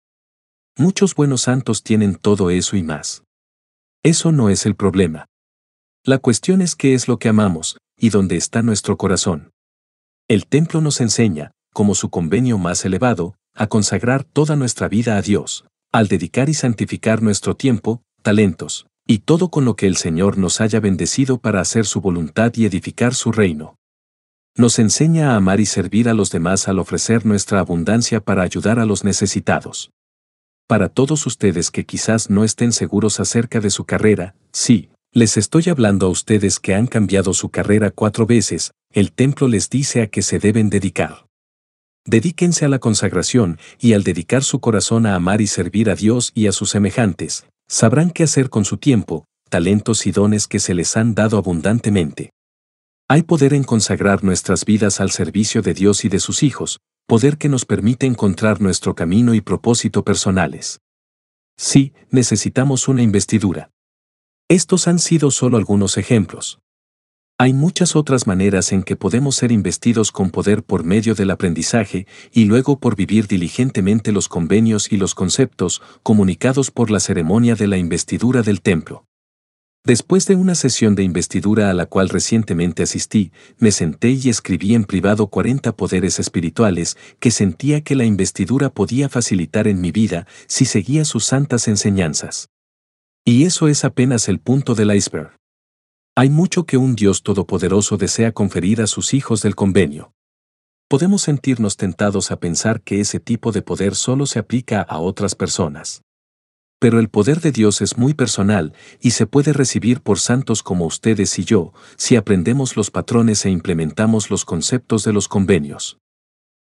Muchos 0.78 1.14
buenos 1.14 1.42
santos 1.42 1.82
tienen 1.82 2.14
todo 2.14 2.48
eso 2.48 2.76
y 2.76 2.82
más. 2.82 3.24
Eso 4.02 4.32
no 4.32 4.48
es 4.48 4.64
el 4.64 4.74
problema. 4.74 5.26
La 6.02 6.16
cuestión 6.16 6.62
es 6.62 6.76
qué 6.76 6.94
es 6.94 7.08
lo 7.08 7.18
que 7.18 7.28
amamos 7.28 7.76
y 7.98 8.08
dónde 8.08 8.36
está 8.36 8.62
nuestro 8.62 8.96
corazón. 8.96 9.50
El 10.28 10.46
templo 10.46 10.80
nos 10.80 11.02
enseña, 11.02 11.50
como 11.74 11.94
su 11.94 12.08
convenio 12.08 12.56
más 12.56 12.86
elevado, 12.86 13.34
a 13.54 13.66
consagrar 13.66 14.24
toda 14.24 14.56
nuestra 14.56 14.88
vida 14.88 15.18
a 15.18 15.22
Dios, 15.22 15.66
al 15.92 16.08
dedicar 16.08 16.48
y 16.48 16.54
santificar 16.54 17.22
nuestro 17.22 17.54
tiempo, 17.54 18.00
talentos, 18.22 18.86
y 19.06 19.18
todo 19.18 19.50
con 19.50 19.66
lo 19.66 19.76
que 19.76 19.86
el 19.86 19.96
Señor 19.96 20.38
nos 20.38 20.62
haya 20.62 20.80
bendecido 20.80 21.38
para 21.38 21.60
hacer 21.60 21.84
su 21.84 22.00
voluntad 22.00 22.50
y 22.56 22.64
edificar 22.64 23.14
su 23.14 23.30
reino. 23.30 23.76
Nos 24.56 24.78
enseña 24.78 25.32
a 25.32 25.36
amar 25.36 25.60
y 25.60 25.66
servir 25.66 26.08
a 26.08 26.14
los 26.14 26.30
demás 26.30 26.66
al 26.66 26.78
ofrecer 26.78 27.26
nuestra 27.26 27.60
abundancia 27.60 28.20
para 28.20 28.42
ayudar 28.42 28.78
a 28.78 28.86
los 28.86 29.04
necesitados. 29.04 29.90
Para 30.72 30.88
todos 30.88 31.26
ustedes 31.26 31.70
que 31.70 31.84
quizás 31.84 32.30
no 32.30 32.44
estén 32.44 32.72
seguros 32.72 33.20
acerca 33.20 33.60
de 33.60 33.68
su 33.68 33.84
carrera, 33.84 34.34
sí, 34.52 34.88
les 35.12 35.36
estoy 35.36 35.68
hablando 35.68 36.06
a 36.06 36.08
ustedes 36.08 36.58
que 36.58 36.74
han 36.74 36.86
cambiado 36.86 37.34
su 37.34 37.50
carrera 37.50 37.90
cuatro 37.90 38.24
veces, 38.24 38.72
el 38.90 39.12
templo 39.12 39.48
les 39.48 39.68
dice 39.68 40.00
a 40.00 40.06
qué 40.06 40.22
se 40.22 40.38
deben 40.38 40.70
dedicar. 40.70 41.26
Dedíquense 42.06 42.64
a 42.64 42.70
la 42.70 42.78
consagración 42.78 43.58
y 43.80 43.92
al 43.92 44.02
dedicar 44.02 44.44
su 44.44 44.60
corazón 44.60 45.04
a 45.04 45.14
amar 45.14 45.42
y 45.42 45.46
servir 45.46 45.90
a 45.90 45.94
Dios 45.94 46.32
y 46.34 46.46
a 46.46 46.52
sus 46.52 46.70
semejantes, 46.70 47.44
sabrán 47.68 48.10
qué 48.10 48.22
hacer 48.22 48.48
con 48.48 48.64
su 48.64 48.78
tiempo, 48.78 49.26
talentos 49.50 50.06
y 50.06 50.10
dones 50.10 50.46
que 50.46 50.58
se 50.58 50.72
les 50.72 50.96
han 50.96 51.14
dado 51.14 51.36
abundantemente. 51.36 52.30
Hay 53.08 53.24
poder 53.24 53.52
en 53.52 53.64
consagrar 53.64 54.24
nuestras 54.24 54.64
vidas 54.64 55.02
al 55.02 55.10
servicio 55.10 55.60
de 55.60 55.74
Dios 55.74 56.06
y 56.06 56.08
de 56.08 56.18
sus 56.18 56.42
hijos, 56.42 56.78
poder 57.06 57.38
que 57.38 57.48
nos 57.48 57.64
permite 57.64 58.06
encontrar 58.06 58.60
nuestro 58.60 58.94
camino 58.94 59.34
y 59.34 59.40
propósito 59.40 60.04
personales. 60.04 60.80
Sí, 61.56 61.92
necesitamos 62.10 62.88
una 62.88 63.02
investidura. 63.02 63.70
Estos 64.48 64.88
han 64.88 64.98
sido 64.98 65.30
solo 65.30 65.56
algunos 65.56 65.96
ejemplos. 65.96 66.60
Hay 67.38 67.52
muchas 67.52 67.96
otras 67.96 68.26
maneras 68.26 68.72
en 68.72 68.82
que 68.82 68.96
podemos 68.96 69.34
ser 69.36 69.50
investidos 69.50 70.12
con 70.12 70.30
poder 70.30 70.62
por 70.62 70.84
medio 70.84 71.14
del 71.14 71.30
aprendizaje 71.30 72.06
y 72.30 72.44
luego 72.44 72.78
por 72.78 72.94
vivir 72.94 73.26
diligentemente 73.26 74.12
los 74.12 74.28
convenios 74.28 74.92
y 74.92 74.96
los 74.96 75.14
conceptos 75.14 75.82
comunicados 76.02 76.70
por 76.70 76.90
la 76.90 77.00
ceremonia 77.00 77.56
de 77.56 77.66
la 77.66 77.78
investidura 77.78 78.42
del 78.42 78.60
templo. 78.62 79.06
Después 79.84 80.26
de 80.26 80.36
una 80.36 80.54
sesión 80.54 80.94
de 80.94 81.02
investidura 81.02 81.68
a 81.68 81.74
la 81.74 81.86
cual 81.86 82.08
recientemente 82.08 82.84
asistí, 82.84 83.32
me 83.58 83.72
senté 83.72 84.10
y 84.10 84.28
escribí 84.28 84.76
en 84.76 84.84
privado 84.84 85.26
40 85.26 85.74
poderes 85.74 86.20
espirituales 86.20 86.96
que 87.18 87.32
sentía 87.32 87.80
que 87.80 87.96
la 87.96 88.04
investidura 88.04 88.70
podía 88.70 89.08
facilitar 89.08 89.66
en 89.66 89.80
mi 89.80 89.90
vida 89.90 90.28
si 90.46 90.66
seguía 90.66 91.04
sus 91.04 91.24
santas 91.24 91.66
enseñanzas. 91.66 92.48
Y 93.24 93.44
eso 93.44 93.66
es 93.66 93.84
apenas 93.84 94.28
el 94.28 94.38
punto 94.38 94.76
del 94.76 94.94
iceberg. 94.94 95.34
Hay 96.14 96.30
mucho 96.30 96.64
que 96.64 96.76
un 96.76 96.94
Dios 96.94 97.24
todopoderoso 97.24 97.96
desea 97.96 98.30
conferir 98.30 98.82
a 98.82 98.86
sus 98.86 99.14
hijos 99.14 99.42
del 99.42 99.56
convenio. 99.56 100.12
Podemos 100.88 101.22
sentirnos 101.22 101.76
tentados 101.76 102.30
a 102.30 102.38
pensar 102.38 102.82
que 102.82 103.00
ese 103.00 103.18
tipo 103.18 103.50
de 103.50 103.62
poder 103.62 103.96
solo 103.96 104.26
se 104.26 104.38
aplica 104.38 104.80
a 104.80 104.98
otras 105.00 105.34
personas. 105.34 106.02
Pero 106.82 106.98
el 106.98 107.08
poder 107.08 107.40
de 107.40 107.52
Dios 107.52 107.80
es 107.80 107.96
muy 107.96 108.12
personal 108.12 108.72
y 109.00 109.12
se 109.12 109.28
puede 109.28 109.52
recibir 109.52 110.00
por 110.00 110.18
santos 110.18 110.64
como 110.64 110.84
ustedes 110.84 111.38
y 111.38 111.44
yo, 111.44 111.72
si 111.96 112.16
aprendemos 112.16 112.76
los 112.76 112.90
patrones 112.90 113.46
e 113.46 113.50
implementamos 113.50 114.30
los 114.30 114.44
conceptos 114.44 115.04
de 115.04 115.12
los 115.12 115.28
convenios. 115.28 115.98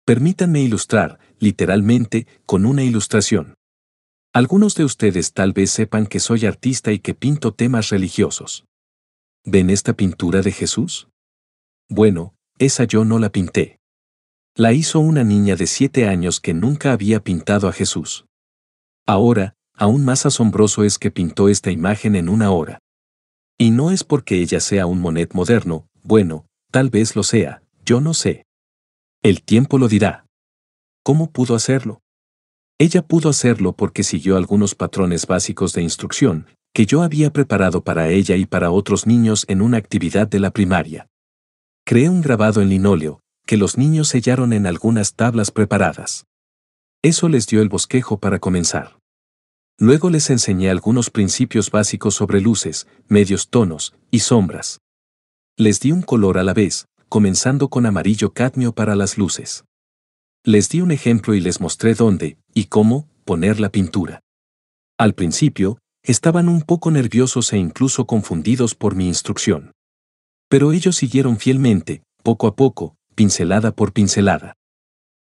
Permítanme 0.04 0.60
ilustrar, 0.60 1.18
literalmente, 1.38 2.26
con 2.44 2.66
una 2.66 2.82
ilustración. 2.82 3.54
Algunos 4.34 4.74
de 4.74 4.84
ustedes 4.84 5.32
tal 5.32 5.54
vez 5.54 5.70
sepan 5.70 6.04
que 6.04 6.20
soy 6.20 6.44
artista 6.44 6.92
y 6.92 6.98
que 6.98 7.14
pinto 7.14 7.54
temas 7.54 7.88
religiosos. 7.88 8.66
¿Ven 9.46 9.70
esta 9.70 9.94
pintura 9.94 10.42
de 10.42 10.52
Jesús? 10.52 11.08
Bueno, 11.88 12.34
esa 12.58 12.84
yo 12.84 13.06
no 13.06 13.18
la 13.18 13.32
pinté. 13.32 13.78
La 14.56 14.74
hizo 14.74 15.00
una 15.00 15.24
niña 15.24 15.56
de 15.56 15.66
siete 15.66 16.06
años 16.06 16.38
que 16.38 16.52
nunca 16.52 16.92
había 16.92 17.24
pintado 17.24 17.66
a 17.66 17.72
Jesús. 17.72 18.26
Ahora, 19.06 19.54
aún 19.74 20.04
más 20.04 20.26
asombroso 20.26 20.84
es 20.84 20.98
que 20.98 21.10
pintó 21.10 21.48
esta 21.48 21.70
imagen 21.70 22.16
en 22.16 22.28
una 22.28 22.50
hora. 22.50 22.78
Y 23.58 23.70
no 23.70 23.90
es 23.90 24.04
porque 24.04 24.40
ella 24.40 24.60
sea 24.60 24.86
un 24.86 25.00
Monet 25.00 25.34
moderno, 25.34 25.86
bueno, 26.02 26.46
tal 26.70 26.90
vez 26.90 27.14
lo 27.16 27.22
sea, 27.22 27.62
yo 27.84 28.00
no 28.00 28.14
sé. 28.14 28.44
El 29.22 29.42
tiempo 29.42 29.78
lo 29.78 29.88
dirá. 29.88 30.26
¿Cómo 31.04 31.30
pudo 31.30 31.54
hacerlo? 31.54 32.00
Ella 32.78 33.02
pudo 33.02 33.28
hacerlo 33.28 33.74
porque 33.74 34.02
siguió 34.02 34.36
algunos 34.36 34.74
patrones 34.74 35.26
básicos 35.26 35.72
de 35.72 35.82
instrucción, 35.82 36.46
que 36.74 36.86
yo 36.86 37.02
había 37.02 37.32
preparado 37.32 37.84
para 37.84 38.08
ella 38.08 38.36
y 38.36 38.46
para 38.46 38.70
otros 38.70 39.06
niños 39.06 39.44
en 39.48 39.62
una 39.62 39.76
actividad 39.76 40.26
de 40.26 40.40
la 40.40 40.50
primaria. 40.50 41.06
Creé 41.84 42.08
un 42.08 42.22
grabado 42.22 42.62
en 42.62 42.68
linóleo, 42.68 43.20
que 43.46 43.56
los 43.56 43.76
niños 43.76 44.08
sellaron 44.08 44.52
en 44.52 44.66
algunas 44.66 45.14
tablas 45.14 45.50
preparadas. 45.50 46.24
Eso 47.02 47.28
les 47.28 47.46
dio 47.46 47.60
el 47.60 47.68
bosquejo 47.68 48.18
para 48.18 48.38
comenzar. 48.38 48.96
Luego 49.82 50.10
les 50.10 50.30
enseñé 50.30 50.70
algunos 50.70 51.10
principios 51.10 51.72
básicos 51.72 52.14
sobre 52.14 52.40
luces, 52.40 52.86
medios 53.08 53.48
tonos 53.48 53.96
y 54.12 54.20
sombras. 54.20 54.78
Les 55.58 55.80
di 55.80 55.90
un 55.90 56.02
color 56.02 56.38
a 56.38 56.44
la 56.44 56.54
vez, 56.54 56.86
comenzando 57.08 57.68
con 57.68 57.84
amarillo 57.84 58.32
cadmio 58.32 58.72
para 58.76 58.94
las 58.94 59.18
luces. 59.18 59.64
Les 60.44 60.68
di 60.68 60.82
un 60.82 60.92
ejemplo 60.92 61.34
y 61.34 61.40
les 61.40 61.60
mostré 61.60 61.94
dónde 61.94 62.38
y 62.54 62.66
cómo 62.66 63.08
poner 63.24 63.58
la 63.58 63.70
pintura. 63.70 64.20
Al 64.98 65.14
principio, 65.14 65.78
estaban 66.04 66.48
un 66.48 66.62
poco 66.62 66.92
nerviosos 66.92 67.52
e 67.52 67.58
incluso 67.58 68.06
confundidos 68.06 68.76
por 68.76 68.94
mi 68.94 69.08
instrucción. 69.08 69.72
Pero 70.48 70.70
ellos 70.70 70.94
siguieron 70.94 71.38
fielmente, 71.38 72.04
poco 72.22 72.46
a 72.46 72.54
poco, 72.54 72.94
pincelada 73.16 73.74
por 73.74 73.92
pincelada. 73.92 74.54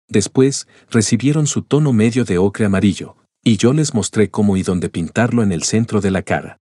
Después, 0.08 0.66
recibieron 0.90 1.46
su 1.46 1.62
tono 1.62 1.92
medio 1.92 2.24
de 2.24 2.38
ocre 2.38 2.64
amarillo, 2.64 3.14
y 3.48 3.56
yo 3.56 3.72
les 3.72 3.94
mostré 3.94 4.30
cómo 4.30 4.58
y 4.58 4.62
dónde 4.62 4.90
pintarlo 4.90 5.42
en 5.42 5.52
el 5.52 5.62
centro 5.62 6.02
de 6.02 6.10
la 6.10 6.20
cara. 6.20 6.58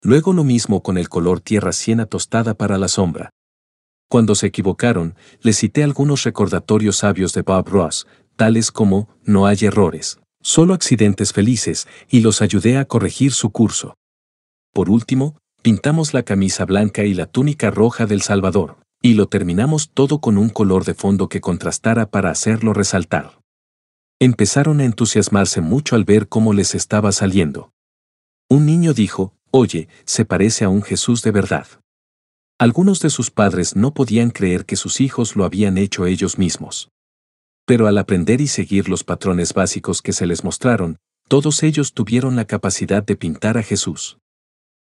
Luego 0.00 0.32
lo 0.32 0.44
mismo 0.44 0.80
con 0.80 0.96
el 0.96 1.08
color 1.08 1.40
tierra 1.40 1.72
siena 1.72 2.06
tostada 2.06 2.54
para 2.54 2.78
la 2.78 2.86
sombra. 2.86 3.30
Cuando 4.08 4.36
se 4.36 4.46
equivocaron, 4.46 5.16
les 5.40 5.58
cité 5.58 5.82
algunos 5.82 6.22
recordatorios 6.22 6.98
sabios 6.98 7.32
de 7.32 7.42
Bob 7.42 7.68
Ross, 7.68 8.06
tales 8.36 8.70
como, 8.70 9.08
no 9.24 9.46
hay 9.46 9.56
errores, 9.62 10.20
solo 10.40 10.72
accidentes 10.74 11.32
felices, 11.32 11.88
y 12.08 12.20
los 12.20 12.42
ayudé 12.42 12.78
a 12.78 12.84
corregir 12.84 13.32
su 13.32 13.50
curso. 13.50 13.96
Por 14.72 14.90
último, 14.90 15.36
pintamos 15.62 16.14
la 16.14 16.22
camisa 16.22 16.64
blanca 16.64 17.02
y 17.02 17.14
la 17.14 17.26
túnica 17.26 17.72
roja 17.72 18.06
del 18.06 18.22
Salvador, 18.22 18.76
y 19.02 19.14
lo 19.14 19.26
terminamos 19.26 19.90
todo 19.92 20.20
con 20.20 20.38
un 20.38 20.48
color 20.48 20.84
de 20.84 20.94
fondo 20.94 21.28
que 21.28 21.40
contrastara 21.40 22.06
para 22.08 22.30
hacerlo 22.30 22.72
resaltar. 22.72 23.40
Empezaron 24.24 24.80
a 24.80 24.86
entusiasmarse 24.86 25.60
mucho 25.60 25.96
al 25.96 26.04
ver 26.04 26.28
cómo 26.28 26.54
les 26.54 26.74
estaba 26.74 27.12
saliendo. 27.12 27.74
Un 28.48 28.64
niño 28.64 28.94
dijo, 28.94 29.34
Oye, 29.50 29.86
se 30.06 30.24
parece 30.24 30.64
a 30.64 30.70
un 30.70 30.80
Jesús 30.80 31.20
de 31.20 31.30
verdad. 31.30 31.66
Algunos 32.58 33.00
de 33.00 33.10
sus 33.10 33.30
padres 33.30 33.76
no 33.76 33.92
podían 33.92 34.30
creer 34.30 34.64
que 34.64 34.76
sus 34.76 35.02
hijos 35.02 35.36
lo 35.36 35.44
habían 35.44 35.76
hecho 35.76 36.06
ellos 36.06 36.38
mismos. 36.38 36.88
Pero 37.66 37.86
al 37.86 37.98
aprender 37.98 38.40
y 38.40 38.46
seguir 38.46 38.88
los 38.88 39.04
patrones 39.04 39.52
básicos 39.52 40.00
que 40.00 40.14
se 40.14 40.24
les 40.24 40.42
mostraron, 40.42 40.96
todos 41.28 41.62
ellos 41.62 41.92
tuvieron 41.92 42.34
la 42.34 42.46
capacidad 42.46 43.04
de 43.04 43.16
pintar 43.16 43.58
a 43.58 43.62
Jesús. 43.62 44.16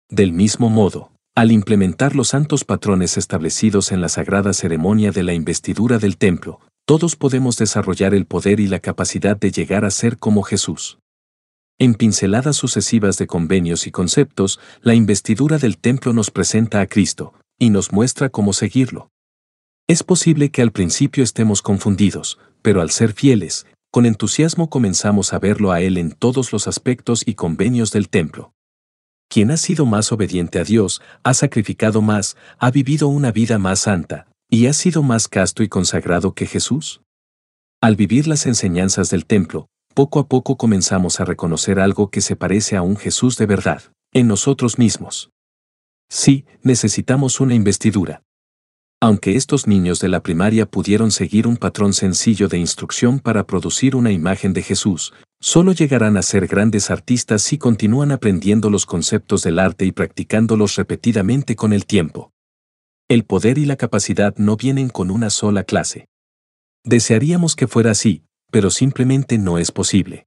Del 0.10 0.32
mismo 0.32 0.70
modo, 0.70 1.12
Al 1.36 1.52
implementar 1.52 2.16
los 2.16 2.30
santos 2.30 2.64
patrones 2.64 3.18
establecidos 3.18 3.92
en 3.92 4.00
la 4.00 4.08
sagrada 4.08 4.54
ceremonia 4.54 5.12
de 5.12 5.24
la 5.24 5.34
investidura 5.34 6.00
del 6.00 6.16
templo, 6.16 6.62
todos 6.86 7.16
podemos 7.16 7.58
desarrollar 7.58 8.14
el 8.14 8.26
poder 8.26 8.60
y 8.60 8.68
la 8.68 8.80
capacidad 8.80 9.36
de 9.36 9.52
llegar 9.52 9.86
a 9.86 9.92
ser 9.92 10.18
como 10.18 10.44
Jesús. 10.44 11.00
En 11.80 11.96
pinceladas 11.96 12.56
sucesivas 12.56 13.18
de 13.18 13.28
convenios 13.28 13.88
y 13.88 13.92
conceptos, 13.92 14.60
la 14.82 14.94
investidura 14.94 15.58
del 15.58 15.78
templo 15.78 16.14
nos 16.14 16.32
presenta 16.32 16.80
a 16.80 16.88
Cristo, 16.88 17.34
y 17.60 17.72
nos 17.72 17.92
muestra 17.92 18.30
cómo 18.30 18.54
seguirlo. 18.54 19.10
Es 19.88 20.04
posible 20.04 20.52
que 20.52 20.62
al 20.62 20.72
principio 20.72 21.24
estemos 21.24 21.62
confundidos, 21.62 22.40
pero 22.62 22.82
al 22.82 22.92
ser 22.92 23.14
fieles, 23.14 23.66
con 23.92 24.06
entusiasmo 24.06 24.70
comenzamos 24.70 25.34
a 25.34 25.40
verlo 25.40 25.72
a 25.72 25.82
Él 25.82 25.98
en 25.98 26.12
todos 26.12 26.54
los 26.54 26.68
aspectos 26.68 27.24
y 27.26 27.34
convenios 27.34 27.92
del 27.92 28.10
templo. 28.10 28.54
Quien 29.28 29.52
ha 29.52 29.58
sido 29.58 29.86
más 29.86 30.12
obediente 30.12 30.60
a 30.60 30.64
Dios, 30.64 31.02
ha 31.24 31.34
sacrificado 31.34 32.02
más, 32.02 32.38
ha 32.60 32.72
vivido 32.72 33.08
una 33.08 33.32
vida 33.32 33.58
más 33.58 33.80
santa, 33.80 34.28
y 34.56 34.68
ha 34.68 34.74
sido 34.74 35.04
más 35.04 35.28
casto 35.28 35.64
y 35.64 35.68
consagrado 35.68 36.34
que 36.34 36.46
Jesús. 36.46 37.02
Al 37.82 37.98
vivir 37.98 38.26
las 38.26 38.46
enseñanzas 38.46 39.10
del 39.10 39.26
templo, 39.26 39.68
poco 39.94 40.18
a 40.18 40.30
poco 40.30 40.56
comenzamos 40.56 41.20
a 41.20 41.26
reconocer 41.26 41.78
algo 41.78 42.10
que 42.10 42.22
se 42.22 42.38
parece 42.38 42.78
a 42.78 42.82
un 42.82 42.96
Jesús 42.96 43.38
de 43.38 43.48
verdad, 43.48 43.84
en 44.14 44.30
nosotros 44.30 44.78
mismos. 44.78 45.30
Sí, 46.10 46.46
necesitamos 46.64 47.42
una 47.42 47.54
investidura. 47.54 48.22
Aunque 49.02 49.36
estos 49.36 49.68
niños 49.68 50.00
de 50.00 50.08
la 50.08 50.24
primaria 50.24 50.66
pudieron 50.66 51.12
seguir 51.12 51.48
un 51.48 51.58
patrón 51.58 51.92
sencillo 51.92 52.48
de 52.48 52.58
instrucción 52.58 53.20
para 53.20 53.46
producir 53.46 53.94
una 53.94 54.14
imagen 54.14 54.54
de 54.54 54.62
Jesús, 54.62 55.12
solo 55.42 55.74
llegarán 55.74 56.16
a 56.16 56.22
ser 56.22 56.48
grandes 56.48 56.90
artistas 56.90 57.42
si 57.42 57.58
continúan 57.58 58.14
aprendiendo 58.14 58.70
los 58.70 58.86
conceptos 58.86 59.44
del 59.44 59.60
arte 59.60 59.84
y 59.84 59.92
practicándolos 59.92 60.78
repetidamente 60.78 61.58
con 61.58 61.74
el 61.74 61.86
tiempo. 61.86 62.32
El 63.08 63.24
poder 63.24 63.60
y 63.60 63.66
la 63.66 63.76
capacidad 63.76 64.36
no 64.38 64.58
vienen 64.58 64.90
con 64.90 65.12
una 65.12 65.30
sola 65.30 65.64
clase. 65.64 66.08
Desearíamos 66.84 67.56
que 67.56 67.68
fuera 67.68 67.92
así, 67.92 68.24
pero 68.50 68.72
simplemente 68.72 69.38
no 69.38 69.60
es 69.60 69.72
posible. 69.72 70.26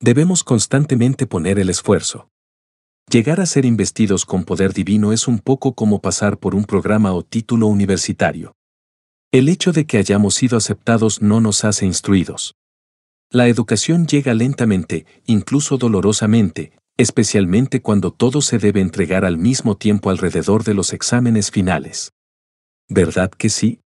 Debemos 0.00 0.42
constantemente 0.42 1.28
poner 1.28 1.60
el 1.60 1.70
esfuerzo. 1.70 2.28
Llegar 3.08 3.40
a 3.40 3.46
ser 3.46 3.64
investidos 3.64 4.26
con 4.26 4.42
poder 4.42 4.72
divino 4.72 5.12
es 5.12 5.28
un 5.28 5.38
poco 5.38 5.74
como 5.74 6.00
pasar 6.00 6.38
por 6.38 6.56
un 6.56 6.64
programa 6.64 7.12
o 7.12 7.22
título 7.22 7.68
universitario. 7.68 8.56
El 9.30 9.48
hecho 9.48 9.70
de 9.70 9.86
que 9.86 9.98
hayamos 9.98 10.34
sido 10.34 10.58
aceptados 10.58 11.22
no 11.22 11.40
nos 11.40 11.64
hace 11.64 11.86
instruidos. 11.86 12.56
La 13.30 13.46
educación 13.46 14.08
llega 14.08 14.34
lentamente, 14.34 15.06
incluso 15.24 15.78
dolorosamente, 15.78 16.72
especialmente 17.02 17.82
cuando 17.82 18.12
todo 18.12 18.40
se 18.40 18.58
debe 18.58 18.80
entregar 18.80 19.24
al 19.24 19.36
mismo 19.36 19.76
tiempo 19.76 20.08
alrededor 20.08 20.64
de 20.64 20.74
los 20.74 20.92
exámenes 20.92 21.50
finales. 21.50 22.12
¿Verdad 22.88 23.30
que 23.30 23.48
sí? 23.48 23.80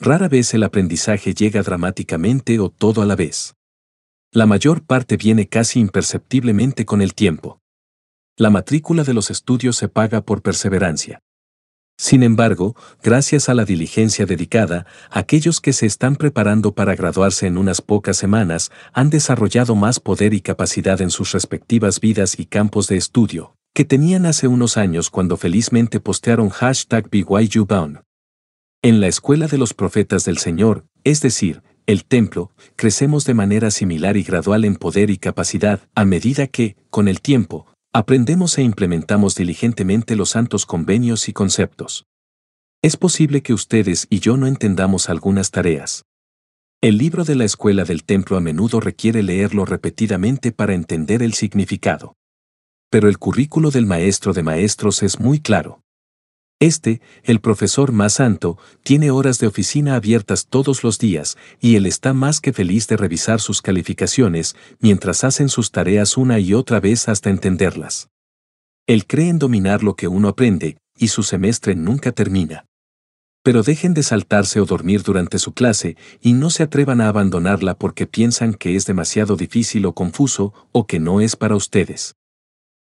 Rara 0.00 0.28
vez 0.28 0.52
el 0.52 0.64
aprendizaje 0.64 1.34
llega 1.34 1.62
dramáticamente 1.62 2.58
o 2.58 2.68
todo 2.68 3.00
a 3.02 3.06
la 3.06 3.14
vez. 3.14 3.54
La 4.32 4.46
mayor 4.46 4.84
parte 4.84 5.16
viene 5.16 5.46
casi 5.46 5.78
imperceptiblemente 5.78 6.84
con 6.84 7.00
el 7.00 7.14
tiempo. 7.14 7.60
La 8.36 8.50
matrícula 8.50 9.04
de 9.04 9.14
los 9.14 9.30
estudios 9.30 9.76
se 9.76 9.88
paga 9.88 10.22
por 10.22 10.42
perseverancia. 10.42 11.20
Sin 11.96 12.22
embargo, 12.22 12.74
gracias 13.02 13.48
a 13.48 13.54
la 13.54 13.64
diligencia 13.64 14.26
dedicada, 14.26 14.86
aquellos 15.10 15.60
que 15.60 15.72
se 15.72 15.86
están 15.86 16.16
preparando 16.16 16.74
para 16.74 16.94
graduarse 16.96 17.46
en 17.46 17.58
unas 17.58 17.80
pocas 17.80 18.16
semanas 18.16 18.70
han 18.92 19.10
desarrollado 19.10 19.74
más 19.76 20.00
poder 20.00 20.34
y 20.34 20.40
capacidad 20.40 21.00
en 21.00 21.10
sus 21.10 21.32
respectivas 21.32 22.00
vidas 22.00 22.38
y 22.38 22.46
campos 22.46 22.88
de 22.88 22.96
estudio, 22.96 23.54
que 23.74 23.84
tenían 23.84 24.26
hace 24.26 24.48
unos 24.48 24.76
años 24.76 25.10
cuando 25.10 25.36
felizmente 25.36 26.00
postearon 26.00 26.48
hashtag 26.48 27.08
BYUBound. 27.10 28.00
En 28.82 29.00
la 29.00 29.06
escuela 29.06 29.46
de 29.46 29.58
los 29.58 29.74
profetas 29.74 30.24
del 30.24 30.38
Señor, 30.38 30.86
es 31.04 31.20
decir, 31.20 31.62
el 31.86 32.04
templo, 32.04 32.52
crecemos 32.76 33.24
de 33.24 33.34
manera 33.34 33.70
similar 33.70 34.16
y 34.16 34.22
gradual 34.22 34.64
en 34.64 34.76
poder 34.76 35.10
y 35.10 35.18
capacidad 35.18 35.80
a 35.94 36.04
medida 36.04 36.46
que, 36.46 36.76
con 36.90 37.08
el 37.08 37.20
tiempo, 37.20 37.66
aprendemos 37.94 38.56
e 38.56 38.62
implementamos 38.62 39.34
diligentemente 39.34 40.16
los 40.16 40.30
santos 40.30 40.64
convenios 40.64 41.28
y 41.28 41.34
conceptos. 41.34 42.06
Es 42.80 42.96
posible 42.96 43.42
que 43.42 43.52
ustedes 43.52 44.06
y 44.08 44.20
yo 44.20 44.38
no 44.38 44.46
entendamos 44.46 45.10
algunas 45.10 45.50
tareas. 45.50 46.04
El 46.80 46.96
libro 46.96 47.24
de 47.24 47.36
la 47.36 47.44
escuela 47.44 47.84
del 47.84 48.04
templo 48.04 48.38
a 48.38 48.40
menudo 48.40 48.80
requiere 48.80 49.22
leerlo 49.22 49.66
repetidamente 49.66 50.52
para 50.52 50.72
entender 50.72 51.22
el 51.22 51.34
significado. 51.34 52.14
Pero 52.90 53.08
el 53.08 53.18
currículo 53.18 53.70
del 53.70 53.84
maestro 53.84 54.32
de 54.32 54.42
maestros 54.42 55.02
es 55.02 55.20
muy 55.20 55.40
claro. 55.40 55.82
Este, 56.62 57.00
el 57.24 57.40
profesor 57.40 57.90
más 57.90 58.12
santo, 58.12 58.56
tiene 58.84 59.10
horas 59.10 59.40
de 59.40 59.48
oficina 59.48 59.96
abiertas 59.96 60.46
todos 60.46 60.84
los 60.84 60.96
días 60.96 61.36
y 61.60 61.74
él 61.74 61.86
está 61.86 62.12
más 62.12 62.40
que 62.40 62.52
feliz 62.52 62.86
de 62.86 62.96
revisar 62.96 63.40
sus 63.40 63.60
calificaciones 63.60 64.54
mientras 64.78 65.24
hacen 65.24 65.48
sus 65.48 65.72
tareas 65.72 66.16
una 66.16 66.38
y 66.38 66.54
otra 66.54 66.78
vez 66.78 67.08
hasta 67.08 67.30
entenderlas. 67.30 68.10
Él 68.86 69.08
cree 69.08 69.28
en 69.28 69.40
dominar 69.40 69.82
lo 69.82 69.96
que 69.96 70.06
uno 70.06 70.28
aprende 70.28 70.78
y 70.96 71.08
su 71.08 71.24
semestre 71.24 71.74
nunca 71.74 72.12
termina. 72.12 72.64
Pero 73.42 73.64
dejen 73.64 73.92
de 73.92 74.04
saltarse 74.04 74.60
o 74.60 74.64
dormir 74.64 75.02
durante 75.02 75.40
su 75.40 75.54
clase 75.54 75.96
y 76.20 76.32
no 76.34 76.48
se 76.48 76.62
atrevan 76.62 77.00
a 77.00 77.08
abandonarla 77.08 77.74
porque 77.74 78.06
piensan 78.06 78.54
que 78.54 78.76
es 78.76 78.86
demasiado 78.86 79.34
difícil 79.34 79.84
o 79.84 79.94
confuso 79.94 80.54
o 80.70 80.86
que 80.86 81.00
no 81.00 81.20
es 81.20 81.34
para 81.34 81.56
ustedes. 81.56 82.14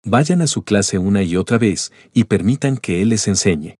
Vayan 0.05 0.43
a 0.43 0.47
su 0.47 0.65
clase 0.65 0.99
una 0.99 1.23
y 1.23 1.37
otra 1.37 1.57
vez 1.57 1.91
y 2.13 2.25
permitan 2.25 2.77
que 2.77 3.01
Él 3.01 3.09
les 3.09 3.27
enseñe. 3.27 3.77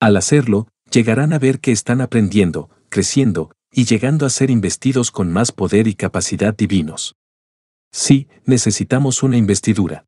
Al 0.00 0.16
hacerlo, 0.16 0.68
llegarán 0.90 1.32
a 1.32 1.38
ver 1.38 1.60
que 1.60 1.72
están 1.72 2.00
aprendiendo, 2.00 2.70
creciendo 2.88 3.50
y 3.72 3.84
llegando 3.84 4.26
a 4.26 4.30
ser 4.30 4.50
investidos 4.50 5.10
con 5.10 5.32
más 5.32 5.52
poder 5.52 5.88
y 5.88 5.94
capacidad 5.94 6.54
divinos. 6.56 7.16
Sí, 7.92 8.28
necesitamos 8.44 9.22
una 9.22 9.36
investidura. 9.36 10.06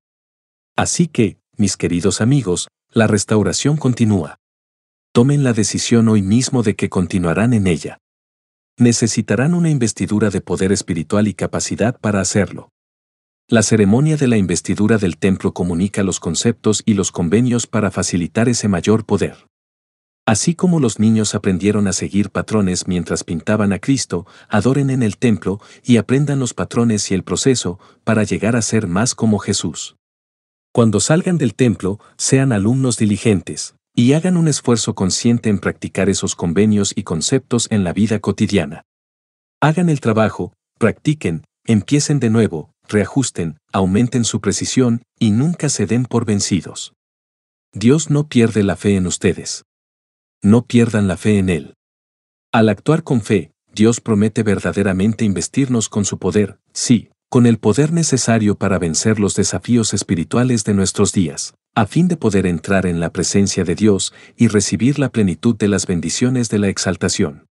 Así 0.76 1.08
que, 1.08 1.38
mis 1.56 1.76
queridos 1.76 2.20
amigos, 2.20 2.68
la 2.90 3.06
restauración 3.06 3.76
continúa. 3.76 4.38
Tomen 5.12 5.44
la 5.44 5.52
decisión 5.52 6.08
hoy 6.08 6.22
mismo 6.22 6.62
de 6.62 6.76
que 6.76 6.88
continuarán 6.88 7.52
en 7.52 7.66
ella. 7.66 7.98
Necesitarán 8.78 9.54
una 9.54 9.70
investidura 9.70 10.30
de 10.30 10.40
poder 10.40 10.72
espiritual 10.72 11.28
y 11.28 11.34
capacidad 11.34 11.98
para 12.00 12.20
hacerlo. 12.20 12.71
La 13.48 13.62
ceremonia 13.62 14.16
de 14.16 14.28
la 14.28 14.36
investidura 14.36 14.98
del 14.98 15.18
templo 15.18 15.52
comunica 15.52 16.02
los 16.02 16.20
conceptos 16.20 16.82
y 16.86 16.94
los 16.94 17.12
convenios 17.12 17.66
para 17.66 17.90
facilitar 17.90 18.48
ese 18.48 18.68
mayor 18.68 19.04
poder. 19.04 19.46
Así 20.24 20.54
como 20.54 20.78
los 20.78 21.00
niños 21.00 21.34
aprendieron 21.34 21.88
a 21.88 21.92
seguir 21.92 22.30
patrones 22.30 22.86
mientras 22.86 23.24
pintaban 23.24 23.72
a 23.72 23.80
Cristo, 23.80 24.26
adoren 24.48 24.88
en 24.88 25.02
el 25.02 25.18
templo 25.18 25.60
y 25.82 25.96
aprendan 25.96 26.38
los 26.38 26.54
patrones 26.54 27.10
y 27.10 27.14
el 27.14 27.24
proceso 27.24 27.80
para 28.04 28.22
llegar 28.22 28.54
a 28.54 28.62
ser 28.62 28.86
más 28.86 29.14
como 29.16 29.38
Jesús. 29.38 29.96
Cuando 30.72 31.00
salgan 31.00 31.38
del 31.38 31.54
templo, 31.54 31.98
sean 32.16 32.52
alumnos 32.52 32.96
diligentes 32.96 33.74
y 33.94 34.14
hagan 34.14 34.36
un 34.36 34.48
esfuerzo 34.48 34.94
consciente 34.94 35.50
en 35.50 35.58
practicar 35.58 36.08
esos 36.08 36.36
convenios 36.36 36.92
y 36.96 37.02
conceptos 37.02 37.66
en 37.70 37.84
la 37.84 37.92
vida 37.92 38.20
cotidiana. 38.20 38.82
Hagan 39.60 39.90
el 39.90 40.00
trabajo, 40.00 40.54
practiquen, 40.78 41.44
empiecen 41.66 42.20
de 42.20 42.30
nuevo, 42.30 42.70
reajusten, 42.92 43.58
aumenten 43.72 44.24
su 44.24 44.40
precisión 44.40 45.02
y 45.18 45.32
nunca 45.32 45.68
se 45.68 45.86
den 45.86 46.04
por 46.04 46.24
vencidos. 46.24 46.94
Dios 47.72 48.10
no 48.10 48.28
pierde 48.28 48.62
la 48.62 48.76
fe 48.76 48.96
en 48.96 49.06
ustedes. 49.06 49.64
No 50.42 50.66
pierdan 50.66 51.08
la 51.08 51.16
fe 51.16 51.38
en 51.38 51.48
Él. 51.48 51.74
Al 52.52 52.68
actuar 52.68 53.02
con 53.02 53.22
fe, 53.22 53.52
Dios 53.74 54.00
promete 54.00 54.42
verdaderamente 54.42 55.24
investirnos 55.24 55.88
con 55.88 56.04
su 56.04 56.18
poder, 56.18 56.58
sí, 56.72 57.08
con 57.30 57.46
el 57.46 57.58
poder 57.58 57.92
necesario 57.92 58.56
para 58.56 58.78
vencer 58.78 59.18
los 59.18 59.34
desafíos 59.34 59.94
espirituales 59.94 60.64
de 60.64 60.74
nuestros 60.74 61.12
días, 61.12 61.54
a 61.74 61.86
fin 61.86 62.08
de 62.08 62.18
poder 62.18 62.46
entrar 62.46 62.84
en 62.84 63.00
la 63.00 63.10
presencia 63.10 63.64
de 63.64 63.74
Dios 63.74 64.12
y 64.36 64.48
recibir 64.48 64.98
la 64.98 65.08
plenitud 65.08 65.56
de 65.56 65.68
las 65.68 65.86
bendiciones 65.86 66.50
de 66.50 66.58
la 66.58 66.68
exaltación. 66.68 67.46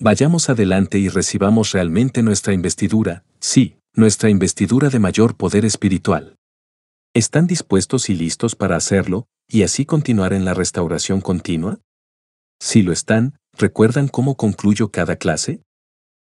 Vayamos 0.00 0.50
adelante 0.50 0.98
y 0.98 1.08
recibamos 1.08 1.70
realmente 1.70 2.24
nuestra 2.24 2.52
investidura, 2.52 3.24
sí, 3.38 3.76
nuestra 3.96 4.28
investidura 4.28 4.90
de 4.90 4.98
mayor 4.98 5.36
poder 5.38 5.64
espiritual. 5.64 6.36
¿Están 7.14 7.46
dispuestos 7.46 8.10
y 8.10 8.14
listos 8.14 8.54
para 8.54 8.76
hacerlo, 8.76 9.26
y 9.48 9.62
así 9.62 9.86
continuar 9.86 10.34
en 10.34 10.44
la 10.44 10.52
restauración 10.52 11.22
continua? 11.22 11.80
Si 12.60 12.82
lo 12.82 12.92
están, 12.92 13.38
¿recuerdan 13.56 14.08
cómo 14.08 14.36
concluyo 14.36 14.90
cada 14.90 15.16
clase? 15.16 15.62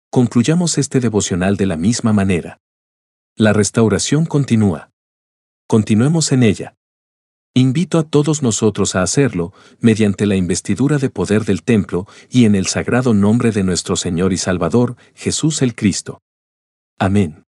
Concluyamos 0.09 0.77
este 0.77 1.01
devocional 1.01 1.57
de 1.57 1.65
la 1.65 1.75
misma 1.75 2.13
manera. 2.13 2.61
La 3.35 3.51
restauración 3.51 4.25
continúa. 4.25 4.91
Continuemos 5.67 6.31
en 6.31 6.43
ella. 6.43 6.77
Invito 7.53 7.99
a 7.99 8.03
todos 8.03 8.43
nosotros 8.43 8.95
a 8.95 9.01
hacerlo, 9.01 9.51
mediante 9.81 10.25
la 10.25 10.37
investidura 10.37 10.99
de 10.99 11.09
poder 11.09 11.43
del 11.43 11.63
templo 11.63 12.07
y 12.29 12.45
en 12.45 12.55
el 12.55 12.67
sagrado 12.67 13.13
nombre 13.13 13.51
de 13.51 13.63
nuestro 13.63 13.97
Señor 13.97 14.31
y 14.31 14.37
Salvador, 14.37 14.95
Jesús 15.15 15.61
el 15.61 15.75
Cristo. 15.75 16.21
Amén. 16.97 17.46